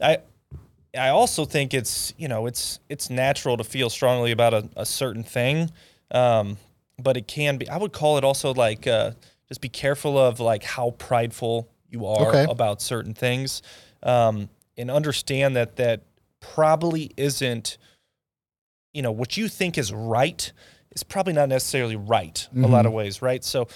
I 0.00 0.18
I 0.96 1.08
also 1.10 1.44
think 1.44 1.74
it's 1.74 2.14
you 2.16 2.28
know 2.28 2.46
it's 2.46 2.80
it's 2.88 3.10
natural 3.10 3.56
to 3.58 3.64
feel 3.64 3.90
strongly 3.90 4.32
about 4.32 4.54
a, 4.54 4.68
a 4.76 4.86
certain 4.86 5.22
thing, 5.22 5.70
um, 6.10 6.56
but 6.98 7.16
it 7.18 7.26
can 7.28 7.58
be. 7.58 7.68
I 7.68 7.76
would 7.76 7.92
call 7.92 8.16
it 8.16 8.24
also 8.24 8.54
like 8.54 8.86
uh, 8.86 9.10
just 9.48 9.60
be 9.60 9.68
careful 9.68 10.16
of 10.18 10.40
like 10.40 10.62
how 10.64 10.90
prideful 10.92 11.68
you 11.90 12.06
are 12.06 12.28
Okay. 12.28 12.46
about 12.50 12.80
certain 12.80 13.12
things, 13.14 13.60
um, 14.02 14.48
and 14.78 14.90
understand 14.90 15.56
that 15.56 15.76
that 15.76 16.02
probably 16.40 17.10
isn't 17.18 17.76
you 18.94 19.02
know 19.02 19.12
what 19.12 19.36
you 19.36 19.48
think 19.48 19.76
is 19.76 19.92
right 19.92 20.52
is 20.96 21.04
probably 21.04 21.32
not 21.34 21.48
necessarily 21.48 21.94
right 21.94 22.48
a 22.56 22.66
lot 22.66 22.86
of 22.86 22.92
ways, 22.92 23.22
right? 23.22 23.44
So 23.44 23.68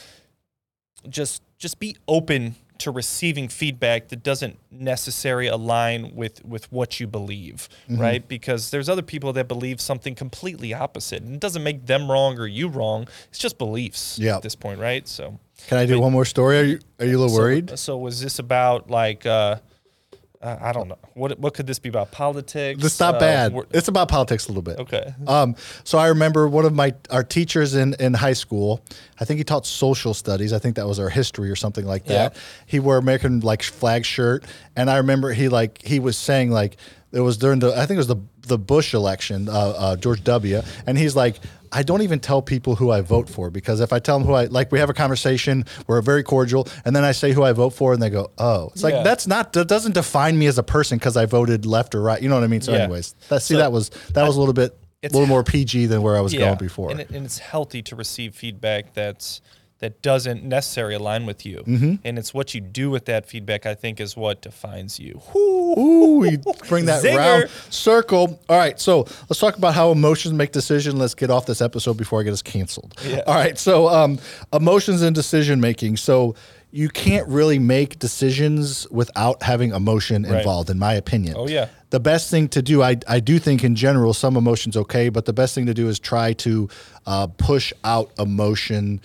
just 1.08 1.42
just 1.58 1.78
be 1.78 1.96
open 2.08 2.56
to 2.78 2.90
receiving 2.90 3.46
feedback 3.48 4.08
that 4.08 4.22
doesn't 4.22 4.58
necessarily 4.70 5.46
align 5.48 6.14
with 6.14 6.42
with 6.44 6.70
what 6.72 6.98
you 6.98 7.06
believe 7.06 7.68
right 7.90 8.26
because 8.26 8.70
there's 8.70 8.88
other 8.88 9.02
people 9.02 9.34
that 9.34 9.46
believe 9.48 9.80
something 9.82 10.14
completely 10.14 10.72
opposite 10.72 11.22
and 11.22 11.34
it 11.34 11.40
doesn't 11.40 11.62
make 11.62 11.84
them 11.84 12.10
wrong 12.10 12.38
or 12.38 12.46
you 12.46 12.68
wrong 12.68 13.06
it's 13.28 13.38
just 13.38 13.58
beliefs 13.58 14.18
Yeah. 14.18 14.36
at 14.36 14.42
this 14.42 14.54
point 14.54 14.80
right 14.80 15.06
so 15.06 15.38
Can 15.68 15.76
I 15.76 15.84
do 15.84 16.00
one 16.00 16.12
more 16.12 16.24
story? 16.24 16.58
Are 16.58 16.64
you 16.64 16.78
are 17.00 17.04
you 17.06 17.18
a 17.18 17.20
little 17.20 17.28
so- 17.36 17.40
worried? 17.42 17.78
so, 17.78 17.98
was 17.98 18.22
this 18.22 18.38
about 18.38 18.90
like 18.90 19.26
uh 19.26 19.56
uh, 20.42 20.56
I 20.60 20.72
don't 20.72 20.88
know. 20.88 20.98
What 21.14 21.38
what 21.38 21.52
could 21.54 21.66
this 21.66 21.78
be 21.78 21.88
about? 21.90 22.10
Politics? 22.12 22.82
It's 22.84 22.98
not 22.98 23.16
Uh, 23.16 23.18
bad. 23.20 23.54
It's 23.72 23.88
about 23.88 24.08
politics 24.08 24.46
a 24.46 24.48
little 24.48 24.62
bit. 24.62 24.78
okay. 24.78 25.14
Um, 25.26 25.54
so 25.84 25.98
I 25.98 26.06
remember 26.08 26.48
one 26.48 26.64
of 26.64 26.72
my 26.74 26.94
our 27.10 27.22
teachers 27.22 27.74
in 27.74 27.94
in 28.00 28.14
high 28.14 28.32
school. 28.32 28.80
I 29.20 29.24
think 29.26 29.38
he 29.38 29.44
taught 29.44 29.66
social 29.66 30.14
studies. 30.14 30.52
I 30.52 30.58
think 30.58 30.76
that 30.76 30.86
was 30.86 30.98
our 30.98 31.10
history 31.10 31.50
or 31.50 31.56
something 31.56 31.84
like 31.84 32.04
that. 32.06 32.34
Yeah. 32.34 32.40
He 32.66 32.80
wore 32.80 32.96
American 32.96 33.40
like 33.40 33.62
flag 33.62 34.04
shirt, 34.06 34.44
and 34.76 34.88
I 34.90 34.96
remember 34.96 35.32
he 35.32 35.48
like 35.48 35.82
he 35.84 36.00
was 36.00 36.16
saying 36.16 36.50
like 36.50 36.76
it 37.12 37.20
was 37.20 37.36
during 37.36 37.58
the 37.58 37.72
I 37.72 37.86
think 37.86 37.92
it 37.92 37.96
was 37.98 38.06
the 38.08 38.16
the 38.46 38.58
Bush 38.58 38.94
election, 38.94 39.48
uh, 39.48 39.52
uh, 39.52 39.96
George 39.96 40.24
W. 40.24 40.60
And 40.86 40.96
he's 40.98 41.14
like, 41.14 41.36
I 41.72 41.82
don't 41.82 42.02
even 42.02 42.18
tell 42.20 42.42
people 42.42 42.74
who 42.76 42.90
I 42.90 43.00
vote 43.00 43.28
for 43.28 43.50
because 43.50 43.80
if 43.80 43.92
I 43.92 43.98
tell 44.00 44.18
them 44.18 44.26
who 44.26 44.34
I 44.34 44.46
like, 44.46 44.72
we 44.72 44.78
have 44.80 44.90
a 44.90 44.94
conversation, 44.94 45.64
we're 45.86 46.00
very 46.02 46.22
cordial, 46.22 46.66
and 46.84 46.94
then 46.96 47.04
I 47.04 47.12
say 47.12 47.32
who 47.32 47.42
I 47.42 47.52
vote 47.52 47.70
for, 47.70 47.92
and 47.92 48.02
they 48.02 48.10
go, 48.10 48.30
oh, 48.38 48.70
it's 48.72 48.82
like 48.82 48.94
Yeah. 48.94 49.02
that's 49.02 49.26
not 49.26 49.52
that 49.52 49.68
doesn't 49.68 49.92
define 49.94 50.38
me 50.38 50.46
as 50.46 50.58
a 50.58 50.62
person 50.62 50.98
because 50.98 51.16
I 51.16 51.26
voted 51.26 51.66
left 51.66 51.94
or 51.94 52.02
right. 52.02 52.20
You 52.20 52.28
know 52.28 52.34
what 52.36 52.44
I 52.44 52.48
mean? 52.48 52.60
So, 52.60 52.72
Yeah. 52.72 52.84
anyways, 52.84 53.14
that 53.28 53.42
see 53.42 53.54
So, 53.54 53.58
that 53.58 53.72
was 53.72 53.90
that 54.14 54.26
was 54.26 54.36
a 54.36 54.38
little 54.40 54.54
bit 54.54 54.76
a 55.02 55.08
little 55.08 55.26
more 55.26 55.42
PG 55.42 55.86
than 55.86 56.02
where 56.02 56.16
I 56.16 56.20
was 56.20 56.34
going 56.34 56.58
before. 56.58 56.90
And, 56.90 57.00
it, 57.00 57.10
and 57.10 57.24
it's 57.24 57.38
healthy 57.38 57.82
to 57.82 57.96
receive 57.96 58.34
feedback 58.34 58.92
that's 58.94 59.40
that 59.80 60.02
doesn't 60.02 60.44
necessarily 60.44 60.94
align 60.94 61.24
with 61.26 61.44
you. 61.46 61.58
Mm-hmm. 61.66 61.94
And 62.04 62.18
it's 62.18 62.32
what 62.34 62.54
you 62.54 62.60
do 62.60 62.90
with 62.90 63.06
that 63.06 63.26
feedback, 63.26 63.64
I 63.66 63.74
think, 63.74 63.98
is 64.00 64.16
what 64.16 64.42
defines 64.42 65.00
you. 65.00 65.20
Ooh, 65.34 66.24
you 66.24 66.38
bring 66.68 66.84
that 66.84 67.02
Zinger. 67.02 67.16
round 67.16 67.50
circle. 67.70 68.38
All 68.48 68.58
right, 68.58 68.78
so 68.78 69.00
let's 69.28 69.38
talk 69.38 69.56
about 69.56 69.74
how 69.74 69.90
emotions 69.90 70.34
make 70.34 70.52
decision. 70.52 70.98
Let's 70.98 71.14
get 71.14 71.30
off 71.30 71.46
this 71.46 71.60
episode 71.62 71.96
before 71.96 72.20
I 72.20 72.24
get 72.24 72.32
us 72.34 72.42
canceled. 72.42 72.94
Yeah. 73.04 73.22
All 73.26 73.34
right, 73.34 73.58
so 73.58 73.88
um, 73.88 74.18
emotions 74.52 75.02
and 75.02 75.14
decision 75.14 75.60
making. 75.60 75.96
So 75.96 76.34
you 76.72 76.88
can't 76.88 77.26
really 77.26 77.58
make 77.58 77.98
decisions 77.98 78.86
without 78.90 79.42
having 79.42 79.72
emotion 79.72 80.22
Right. 80.22 80.38
involved, 80.38 80.70
in 80.70 80.78
my 80.78 80.94
opinion. 80.94 81.34
Oh, 81.36 81.48
yeah. 81.48 81.68
The 81.88 81.98
best 81.98 82.30
thing 82.30 82.48
to 82.50 82.62
do, 82.62 82.82
I, 82.82 82.96
I 83.08 83.18
do 83.18 83.40
think 83.40 83.64
in 83.64 83.74
general, 83.74 84.14
some 84.14 84.36
emotions 84.36 84.76
okay, 84.76 85.08
but 85.08 85.24
the 85.24 85.32
best 85.32 85.54
thing 85.54 85.66
to 85.66 85.74
do 85.74 85.88
is 85.88 85.98
try 85.98 86.32
to 86.34 86.68
uh, 87.06 87.26
push 87.26 87.72
out 87.82 88.12
emotion. 88.18 89.00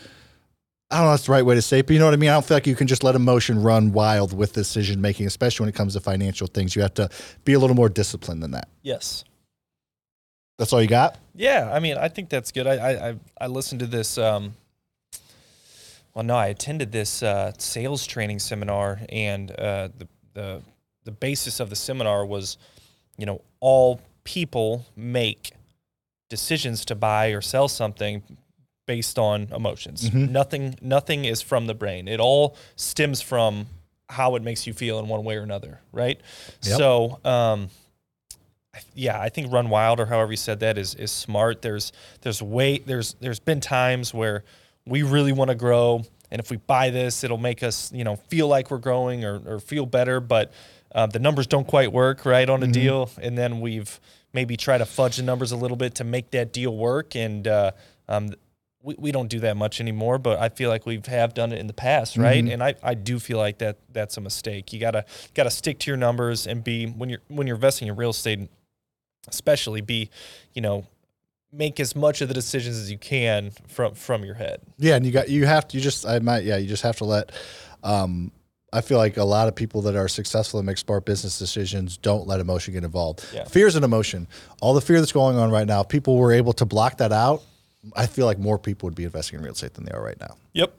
I 0.96 1.00
don't 1.00 1.08
know 1.08 1.12
if 1.12 1.18
that's 1.20 1.26
the 1.26 1.34
right 1.34 1.46
way 1.46 1.56
to 1.56 1.62
say 1.62 1.80
it, 1.80 1.88
but 1.88 1.94
you 1.94 2.00
know 2.00 2.06
what 2.06 2.14
I 2.14 2.18
mean? 2.18 2.30
I 2.30 2.34
don't 2.34 2.46
feel 2.46 2.56
like 2.56 2.68
you 2.68 2.76
can 2.76 2.88
just 2.88 3.04
let 3.04 3.16
emotion 3.16 3.62
run 3.62 3.92
wild 3.92 4.32
with 4.32 4.54
decision 4.54 5.02
making, 5.02 5.28
especially 5.28 5.66
when 5.66 5.70
it 5.70 5.76
comes 5.76 5.92
to 5.92 6.00
financial 6.00 6.48
things. 6.48 6.74
You 6.74 6.84
have 6.84 6.94
to 6.94 7.10
be 7.44 7.52
a 7.52 7.60
little 7.60 7.76
more 7.76 7.90
disciplined 7.90 8.42
than 8.42 8.52
that. 8.52 8.70
Yes. 8.82 9.26
That's 10.58 10.72
all 10.72 10.82
you 10.82 10.88
got? 10.88 11.18
Yeah, 11.34 11.70
I 11.70 11.82
mean, 11.82 11.98
I 11.98 12.08
think 12.08 12.30
that's 12.30 12.54
good. 12.54 12.66
I 12.66 12.76
I 12.76 13.10
I, 13.10 13.16
I 13.42 13.48
listened 13.48 13.82
to 13.82 13.88
this. 13.88 14.18
Um, 14.18 14.54
well, 16.14 16.24
no, 16.24 16.38
I 16.38 16.48
attended 16.48 16.94
this 16.94 17.22
uh, 17.22 17.52
sales 17.58 18.08
training 18.08 18.40
seminar, 18.40 19.02
and 19.10 19.52
uh, 19.52 19.90
the 19.98 20.08
the 20.34 20.62
the 21.04 21.12
basis 21.12 21.60
of 21.60 21.70
the 21.70 21.76
seminar 21.76 22.26
was, 22.26 22.58
you 23.18 23.26
know, 23.26 23.42
all 23.60 24.00
people 24.24 24.86
make 24.96 25.52
decisions 26.30 26.86
to 26.86 26.96
buy 26.96 27.28
or 27.32 27.42
sell 27.42 27.68
something 27.68 28.24
based 28.86 29.18
on 29.18 29.48
emotions. 29.56 30.14
Nothing 30.14 30.76
nothing 30.82 31.26
is 31.26 31.42
from 31.42 31.68
the 31.68 31.74
brain. 31.74 32.08
It 32.08 32.20
all 32.20 32.56
stems 32.76 33.22
from 33.22 33.68
how 34.10 34.36
it 34.36 34.44
makes 34.44 34.68
you 34.68 34.74
feel 34.74 35.00
in 35.00 35.08
one 35.08 35.24
way 35.24 35.36
or 35.38 35.42
another, 35.42 35.82
right? 35.92 36.20
Yep. 36.62 36.78
So, 36.78 37.20
um, 37.26 37.70
yeah, 38.94 39.20
I 39.20 39.30
think 39.30 39.52
run 39.52 39.70
wild 39.70 40.00
or 40.00 40.06
however 40.06 40.32
you 40.32 40.38
said 40.38 40.60
that 40.60 40.78
is 40.78 40.96
is 40.96 41.12
smart. 41.12 41.62
There's 41.62 41.92
there's 42.22 42.42
way 42.42 42.80
there's 42.80 43.16
there's 43.20 43.40
been 43.40 43.62
times 43.62 44.14
where 44.14 44.44
we 44.86 45.02
really 45.04 45.32
want 45.32 45.50
to 45.50 45.56
grow, 45.56 46.04
and 46.30 46.40
if 46.40 46.52
we 46.52 46.58
buy 46.58 46.90
this, 46.90 47.24
it'll 47.24 47.38
make 47.38 47.64
us 47.64 47.92
you 47.92 48.04
know 48.04 48.16
feel 48.16 48.48
like 48.48 48.70
we're 48.70 48.78
growing 48.78 49.26
or, 49.26 49.42
or 49.46 49.60
feel 49.60 49.86
better, 49.86 50.20
but 50.20 50.52
uh, 50.94 51.06
the 51.08 51.20
numbers 51.20 51.48
don't 51.48 51.68
quite 51.68 51.92
work 51.92 52.26
right 52.26 52.50
on 52.50 52.64
a 52.64 52.68
deal, 52.68 53.10
and 53.22 53.38
then 53.38 53.62
we've 53.62 54.00
maybe 54.34 54.58
try 54.58 54.78
to 54.78 54.86
fudge 54.86 55.18
the 55.18 55.24
numbers 55.24 55.52
a 55.54 55.58
little 55.58 55.78
bit 55.78 55.96
to 55.96 56.04
make 56.04 56.32
that 56.32 56.52
deal 56.52 56.76
work, 56.76 57.16
and 57.16 57.48
uh, 57.48 57.72
um, 58.10 58.34
we, 58.86 58.96
we 58.98 59.12
don't 59.12 59.28
do 59.28 59.40
that 59.42 59.58
much 59.58 59.82
anymore, 59.82 60.20
but 60.20 60.40
I 60.40 60.50
feel 60.50 60.70
like 60.70 60.86
we 60.86 61.02
have 61.08 61.34
done 61.34 61.52
it 61.52 61.60
in 61.60 61.68
the 61.68 61.74
past, 61.74 62.18
right? 62.18 62.46
And 62.48 62.64
I, 62.64 62.76
I 62.84 62.94
do 62.94 63.20
feel 63.20 63.40
like 63.40 63.58
that 63.58 63.80
that's 63.92 64.16
a 64.18 64.22
mistake. 64.22 64.72
You 64.72 64.80
gotta 64.80 65.06
gotta 65.34 65.50
stick 65.50 65.80
to 65.80 65.92
your 65.92 65.98
numbers 65.98 66.46
and 66.46 66.64
be 66.64 66.86
when 66.86 67.10
you're 67.10 67.22
when 67.28 67.48
you're 67.48 67.56
investing 67.56 67.88
in 67.88 67.96
real 67.96 68.12
estate, 68.12 68.48
especially 69.28 69.82
be, 69.82 70.12
you 70.54 70.62
know, 70.62 70.86
make 71.52 71.80
as 71.80 71.96
much 71.96 72.22
of 72.22 72.28
the 72.28 72.34
decisions 72.34 72.78
as 72.78 72.92
you 72.92 72.98
can 72.98 73.52
from 73.68 73.96
from 73.96 74.24
your 74.24 74.36
head. 74.36 74.62
Yeah, 74.78 74.96
and 74.96 75.06
you 75.06 75.12
got 75.12 75.30
you 75.30 75.46
have 75.48 75.68
to 75.70 75.78
you 75.78 75.84
just 75.84 76.06
I 76.06 76.20
might 76.20 76.44
yeah, 76.44 76.58
you 76.58 76.68
just 76.68 76.84
have 76.84 76.98
to 76.98 77.06
let 77.06 77.32
um 77.84 78.32
I 78.72 78.82
feel 78.82 78.98
like 78.98 79.18
a 79.18 79.24
lot 79.24 79.48
of 79.48 79.56
people 79.56 79.82
that 79.84 79.96
are 79.96 80.10
successful 80.10 80.60
and 80.60 80.68
make 80.68 80.78
smart 80.78 81.06
business 81.06 81.40
decisions 81.40 81.98
don't 81.98 82.28
let 82.28 82.40
emotion 82.40 82.74
get 82.74 82.84
involved. 82.84 83.26
Yeah. 83.34 83.46
Fear 83.46 83.68
is 83.68 83.76
an 83.78 83.86
emotion. 83.86 84.28
All 84.62 84.74
the 84.74 84.82
fear 84.82 85.00
that's 85.00 85.14
going 85.14 85.38
on 85.38 85.50
right 85.50 85.66
now, 85.66 85.82
if 85.82 85.88
people 85.88 86.18
were 86.18 86.34
able 86.34 86.54
to 86.54 86.66
block 86.66 86.98
that 86.98 87.14
out. 87.14 87.42
I 87.96 88.06
feel 88.08 88.26
like 88.26 88.40
more 88.40 88.58
people 88.60 88.88
would 88.88 88.96
be 88.96 89.04
investing 89.04 89.40
in 89.40 89.44
real 89.46 89.54
estate 89.54 89.74
than 89.74 89.86
they 89.86 89.92
are 89.92 90.02
right 90.04 90.20
now. 90.20 90.36
Yep, 90.54 90.74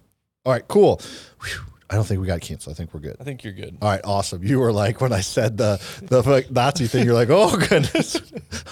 All 0.45 0.53
right, 0.53 0.67
cool. 0.69 1.01
Whew. 1.43 1.61
I 1.89 1.95
don't 1.95 2.05
think 2.05 2.21
we 2.21 2.27
got 2.27 2.41
canceled. 2.41 2.75
I 2.75 2.77
think 2.77 2.93
we're 2.93 2.99
good. 2.99 3.17
I 3.21 3.23
think 3.23 3.45
you're 3.45 3.53
good. 3.53 3.79
All 3.81 3.89
right, 3.89 4.01
awesome. 4.03 4.43
You 4.43 4.59
were 4.59 4.73
like 4.73 5.01
when 5.01 5.13
I 5.13 5.21
said 5.21 5.57
the 5.57 5.81
the 6.03 6.45
Nazi 6.51 6.89
thing. 6.89 7.05
You're 7.05 7.15
like, 7.15 7.29
oh 7.31 7.57
goodness. 7.69 8.17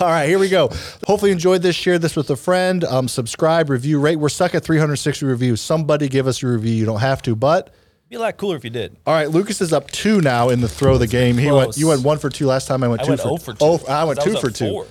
All 0.00 0.08
right, 0.08 0.28
here 0.28 0.40
we 0.40 0.48
go. 0.48 0.66
Hopefully, 1.06 1.30
you 1.30 1.34
enjoyed 1.34 1.62
this. 1.62 1.76
Share 1.76 2.00
this 2.00 2.16
with 2.16 2.28
a 2.30 2.36
friend. 2.36 2.82
Um, 2.82 3.06
subscribe, 3.06 3.70
review, 3.70 4.00
rate. 4.00 4.16
We're 4.16 4.30
stuck 4.30 4.56
at 4.56 4.64
360 4.64 5.26
reviews. 5.26 5.60
Somebody 5.60 6.08
give 6.08 6.26
us 6.26 6.42
a 6.42 6.48
review. 6.48 6.72
You 6.72 6.86
don't 6.86 6.98
have 7.00 7.22
to, 7.22 7.36
but 7.36 7.72
Be 8.08 8.16
a 8.16 8.18
lot 8.18 8.36
cooler 8.36 8.56
if 8.56 8.64
you 8.64 8.70
did. 8.70 8.96
all 9.06 9.14
right. 9.14 9.30
Lucas 9.30 9.60
is 9.60 9.72
up 9.72 9.88
two 9.92 10.20
now 10.20 10.48
in 10.48 10.60
the 10.60 10.68
throw 10.68 10.94
of 10.94 10.98
the 10.98 11.06
game. 11.06 11.38
He 11.38 11.52
went. 11.52 11.76
You 11.76 11.86
went 11.86 12.02
one 12.02 12.18
for 12.18 12.30
two 12.30 12.46
last 12.46 12.66
time. 12.66 12.82
I 12.82 12.88
went 12.88 13.02
I 13.02 13.04
two 13.04 13.10
went 13.10 13.20
for 13.20 13.28
0 13.28 13.36
for 13.36 13.52
2. 13.52 13.58
Oh, 13.60 13.80
I 13.88 14.02
went 14.02 14.20
two 14.22 14.36
for 14.38 14.50
two. 14.50 14.70
four. 14.70 14.86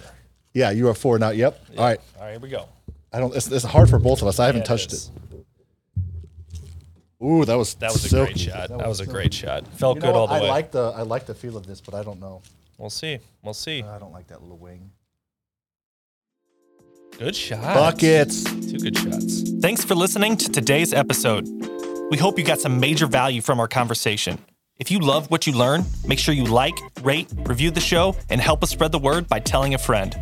Yeah, 0.54 0.72
you 0.72 0.88
are 0.88 0.94
four 0.94 1.20
now. 1.20 1.32
Yep. 1.32 1.60
All 1.78 1.84
right. 1.84 2.00
All 2.16 2.24
right, 2.24 2.32
here 2.32 2.40
we 2.40 2.48
go. 2.48 2.70
I 3.14 3.20
don't. 3.20 3.36
It's, 3.36 3.48
it's 3.52 3.64
hard 3.64 3.90
for 3.90 4.00
both 4.00 4.22
of 4.22 4.28
us. 4.28 4.40
I 4.40 4.48
haven't 4.48 4.62
Yeah, 4.62 4.66
touched 4.68 4.92
is. 4.94 5.12
it. 5.32 5.46
Ooh, 7.26 7.46
that 7.46 7.56
was 7.56 7.76
That 7.76 7.92
was 7.94 8.04
a 8.04 8.10
silky. 8.10 8.34
great 8.34 8.40
shot. 8.42 8.70
That, 8.70 8.88
was 8.88 9.00
a 9.00 9.06
silky. 9.06 9.12
great 9.18 9.34
shot. 9.34 9.68
Felt 9.68 9.96
You 9.98 10.02
know 10.02 10.08
good 10.08 10.14
what? 10.14 10.20
all 10.20 10.28
the 10.28 10.34
I 10.34 10.42
way. 10.42 10.50
like 10.50 10.72
the 10.72 10.84
I 10.96 11.02
like 11.04 11.26
the 11.26 11.34
feel 11.34 11.56
of 11.56 11.66
this, 11.66 11.80
but 11.80 11.94
I 11.94 12.04
don't 12.04 12.20
know. 12.20 12.42
we'll 12.78 12.90
see. 12.90 13.20
We'll 13.44 13.54
see. 13.54 13.82
I 13.84 13.98
don't 14.00 14.12
like 14.12 14.28
that 14.28 14.42
little 14.42 14.58
wing. 14.58 14.92
Good 17.18 17.36
shot. 17.36 17.62
Buckets. 17.76 18.44
Two 18.44 18.80
good 18.80 18.98
shots. 18.98 19.44
Thanks 19.62 19.86
for 19.86 19.96
listening 19.96 20.36
to 20.38 20.50
today's 20.50 20.94
episode. 20.94 21.48
We 22.10 22.18
hope 22.18 22.38
you 22.40 22.44
got 22.44 22.60
some 22.60 22.80
major 22.80 23.06
value 23.06 23.42
from 23.42 23.60
our 23.60 23.68
conversation. 23.68 24.40
If 24.80 24.90
you 24.92 25.00
love 25.00 25.30
what 25.32 25.46
you 25.48 25.54
learn, 25.54 25.86
make 26.08 26.18
sure 26.20 26.34
you 26.34 26.46
like, 26.46 26.74
rate, 27.04 27.28
review 27.46 27.70
the 27.72 27.80
show, 27.80 28.16
and 28.30 28.42
help 28.42 28.64
us 28.64 28.72
spread 28.72 28.92
the 28.92 29.00
word 29.00 29.28
by 29.30 29.40
telling 29.40 29.76
a 29.76 29.78
friend. 29.78 30.16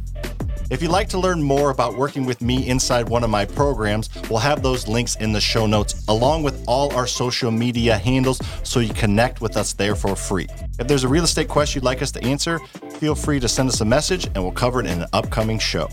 If 0.72 0.82
you'd 0.82 0.90
like 0.90 1.10
to 1.10 1.20
learn 1.20 1.44
more 1.44 1.70
about 1.70 1.98
working 1.98 2.26
with 2.26 2.40
me 2.40 2.66
inside 2.70 3.10
one 3.10 3.26
of 3.26 3.30
my 3.30 3.44
programs, 3.44 4.10
we'll 4.30 4.40
have 4.40 4.64
those 4.64 4.88
links 4.88 5.18
in 5.18 5.34
the 5.34 5.42
show 5.42 5.66
notes, 5.66 6.06
along 6.08 6.44
with 6.44 6.64
all 6.66 6.96
our 6.96 7.06
social 7.06 7.52
media 7.52 7.98
handles, 7.98 8.40
so 8.64 8.80
you 8.80 8.94
connect 8.94 9.42
with 9.42 9.58
us 9.58 9.74
there 9.74 9.98
for 9.98 10.16
free. 10.16 10.48
If 10.80 10.88
there's 10.88 11.04
a 11.04 11.10
real 11.10 11.26
estate 11.26 11.50
question 11.50 11.82
you'd 11.82 11.86
like 11.86 12.02
us 12.02 12.10
to 12.14 12.24
answer, 12.24 12.58
feel 13.00 13.16
free 13.16 13.38
to 13.42 13.50
send 13.50 13.68
us 13.68 13.82
a 13.82 13.86
message 13.86 14.28
and 14.28 14.38
we'll 14.38 14.54
cover 14.54 14.80
it 14.80 14.86
in 14.86 15.02
an 15.02 15.10
upcoming 15.12 15.60
show. 15.60 15.90